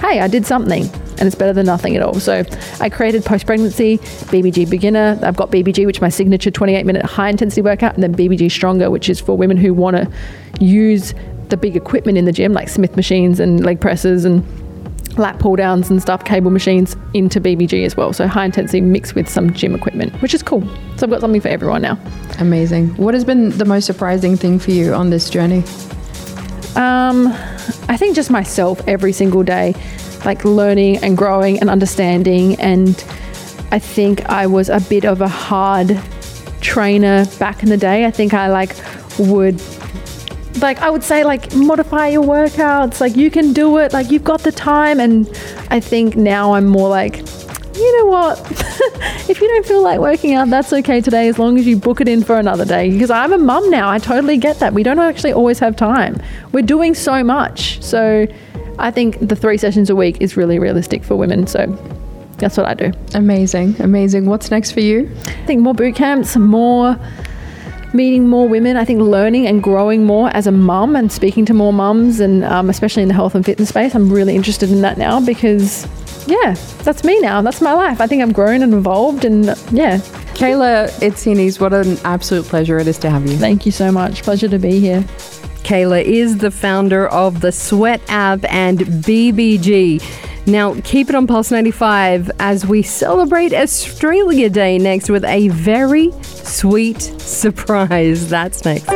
hey, 0.00 0.18
I 0.20 0.26
did 0.26 0.44
something. 0.44 0.90
And 1.18 1.26
it's 1.26 1.34
better 1.34 1.52
than 1.52 1.66
nothing 1.66 1.96
at 1.96 2.02
all. 2.02 2.14
So 2.14 2.44
I 2.80 2.90
created 2.90 3.24
post 3.24 3.46
pregnancy 3.46 3.98
BBG 3.98 4.68
beginner. 4.68 5.18
I've 5.22 5.36
got 5.36 5.50
BBG, 5.50 5.86
which 5.86 5.98
is 5.98 6.02
my 6.02 6.08
signature 6.08 6.50
28 6.50 6.84
minute 6.84 7.04
high 7.04 7.30
intensity 7.30 7.62
workout, 7.62 7.94
and 7.94 8.02
then 8.02 8.14
BBG 8.14 8.50
stronger, 8.50 8.90
which 8.90 9.08
is 9.08 9.20
for 9.20 9.36
women 9.36 9.56
who 9.56 9.72
want 9.72 9.96
to 9.96 10.10
use 10.60 11.14
the 11.48 11.56
big 11.56 11.76
equipment 11.76 12.18
in 12.18 12.24
the 12.24 12.32
gym, 12.32 12.52
like 12.52 12.68
Smith 12.68 12.96
machines 12.96 13.40
and 13.40 13.64
leg 13.64 13.80
presses 13.80 14.24
and 14.24 14.44
lat 15.18 15.38
pull 15.38 15.56
downs 15.56 15.90
and 15.90 16.02
stuff, 16.02 16.24
cable 16.24 16.50
machines 16.50 16.96
into 17.14 17.40
BBG 17.40 17.84
as 17.84 17.96
well. 17.96 18.12
So 18.12 18.26
high 18.26 18.44
intensity 18.44 18.80
mixed 18.80 19.14
with 19.14 19.28
some 19.28 19.52
gym 19.52 19.74
equipment, 19.74 20.14
which 20.22 20.34
is 20.34 20.42
cool. 20.42 20.62
So 20.96 21.06
I've 21.06 21.10
got 21.10 21.20
something 21.20 21.40
for 21.40 21.48
everyone 21.48 21.82
now. 21.82 21.98
Amazing. 22.38 22.88
What 22.96 23.14
has 23.14 23.24
been 23.24 23.50
the 23.50 23.64
most 23.64 23.86
surprising 23.86 24.36
thing 24.36 24.58
for 24.58 24.70
you 24.70 24.92
on 24.92 25.10
this 25.10 25.30
journey? 25.30 25.62
Um, 26.76 27.28
I 27.88 27.96
think 27.96 28.14
just 28.14 28.30
myself 28.30 28.86
every 28.86 29.12
single 29.12 29.42
day, 29.42 29.74
like 30.24 30.44
learning 30.44 30.98
and 30.98 31.16
growing 31.16 31.58
and 31.60 31.68
understanding. 31.70 32.54
And 32.60 32.90
I 33.70 33.78
think 33.78 34.24
I 34.26 34.46
was 34.46 34.68
a 34.68 34.80
bit 34.80 35.04
of 35.04 35.20
a 35.20 35.28
hard 35.28 36.00
trainer 36.60 37.26
back 37.38 37.62
in 37.62 37.68
the 37.68 37.76
day. 37.76 38.06
I 38.06 38.10
think 38.10 38.34
I 38.34 38.48
like 38.48 38.74
would 39.18 39.60
like 40.60 40.78
I 40.78 40.90
would 40.90 41.04
say 41.04 41.24
like 41.24 41.54
modify 41.54 42.08
your 42.08 42.24
workouts, 42.24 43.00
like 43.00 43.16
you 43.16 43.30
can 43.30 43.52
do 43.52 43.78
it, 43.78 43.92
like 43.92 44.10
you've 44.10 44.24
got 44.24 44.40
the 44.40 44.52
time 44.52 45.00
and 45.00 45.28
I 45.70 45.80
think 45.80 46.16
now 46.16 46.54
I'm 46.54 46.66
more 46.66 46.88
like 46.88 47.22
you 47.76 47.98
know 47.98 48.06
what? 48.06 48.40
if 49.28 49.40
you 49.40 49.48
don't 49.48 49.66
feel 49.66 49.82
like 49.82 50.00
working 50.00 50.32
out, 50.32 50.48
that's 50.48 50.72
okay 50.72 51.00
today 51.00 51.28
as 51.28 51.38
long 51.38 51.58
as 51.58 51.66
you 51.66 51.76
book 51.76 52.00
it 52.00 52.08
in 52.08 52.24
for 52.24 52.38
another 52.38 52.64
day. 52.64 52.90
Because 52.90 53.10
I'm 53.10 53.34
a 53.34 53.38
mum 53.38 53.68
now. 53.68 53.90
I 53.90 53.98
totally 53.98 54.38
get 54.38 54.58
that. 54.60 54.72
We 54.72 54.82
don't 54.82 54.98
actually 54.98 55.34
always 55.34 55.58
have 55.58 55.76
time. 55.76 56.20
We're 56.52 56.62
doing 56.62 56.94
so 56.94 57.22
much. 57.22 57.82
So 57.82 58.26
I 58.78 58.90
think 58.90 59.18
the 59.20 59.36
three 59.36 59.58
sessions 59.58 59.90
a 59.90 59.96
week 59.96 60.18
is 60.20 60.36
really 60.36 60.58
realistic 60.58 61.04
for 61.04 61.16
women. 61.16 61.46
So 61.46 61.66
that's 62.38 62.56
what 62.56 62.66
I 62.66 62.74
do. 62.74 62.92
Amazing. 63.14 63.76
Amazing. 63.80 64.26
What's 64.26 64.50
next 64.50 64.72
for 64.72 64.80
you? 64.80 65.10
I 65.24 65.46
think 65.46 65.62
more 65.62 65.74
boot 65.74 65.94
camps, 65.94 66.36
more 66.36 66.98
meeting 67.94 68.28
more 68.28 68.46
women. 68.46 68.76
I 68.76 68.84
think 68.84 69.00
learning 69.00 69.46
and 69.46 69.62
growing 69.62 70.04
more 70.04 70.28
as 70.36 70.46
a 70.46 70.52
mum 70.52 70.96
and 70.96 71.10
speaking 71.10 71.46
to 71.46 71.54
more 71.54 71.72
mums, 71.72 72.20
and 72.20 72.44
um, 72.44 72.68
especially 72.68 73.02
in 73.02 73.08
the 73.08 73.14
health 73.14 73.34
and 73.34 73.44
fitness 73.44 73.70
space. 73.70 73.94
I'm 73.94 74.12
really 74.12 74.36
interested 74.36 74.70
in 74.70 74.82
that 74.82 74.98
now 74.98 75.20
because, 75.20 75.86
yeah, 76.26 76.54
that's 76.82 77.04
me 77.04 77.18
now. 77.20 77.40
That's 77.40 77.62
my 77.62 77.72
life. 77.72 78.00
I 78.00 78.06
think 78.06 78.22
I've 78.22 78.34
grown 78.34 78.62
and 78.62 78.74
evolved, 78.74 79.24
and 79.24 79.46
yeah. 79.72 79.98
Kayla 80.36 80.90
Itsines, 81.00 81.58
what 81.58 81.72
an 81.72 81.96
absolute 82.04 82.44
pleasure 82.44 82.78
it 82.78 82.86
is 82.86 82.98
to 82.98 83.08
have 83.08 83.26
you. 83.26 83.38
Thank 83.38 83.64
you 83.64 83.72
so 83.72 83.90
much. 83.90 84.22
Pleasure 84.22 84.48
to 84.48 84.58
be 84.58 84.78
here. 84.78 85.02
Kayla 85.66 86.00
is 86.00 86.38
the 86.38 86.52
founder 86.52 87.08
of 87.08 87.40
the 87.40 87.50
Sweat 87.50 88.00
app 88.06 88.44
and 88.44 88.78
BBG. 88.78 90.00
Now, 90.46 90.76
keep 90.84 91.08
it 91.08 91.16
on 91.16 91.26
Pulse 91.26 91.50
95 91.50 92.30
as 92.38 92.64
we 92.64 92.82
celebrate 92.82 93.52
Australia 93.52 94.48
Day 94.48 94.78
next 94.78 95.10
with 95.10 95.24
a 95.24 95.48
very 95.48 96.12
sweet 96.22 97.02
surprise. 97.02 98.30
That's 98.30 98.64
next. 98.64 98.86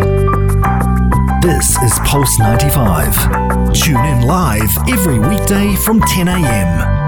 This 1.42 1.76
is 1.83 1.98
Pulse 2.04 2.38
95. 2.38 3.72
Tune 3.74 4.04
in 4.04 4.28
live 4.28 4.70
every 4.88 5.18
weekday 5.18 5.74
from 5.74 6.00
10 6.02 6.28
a.m. 6.28 6.99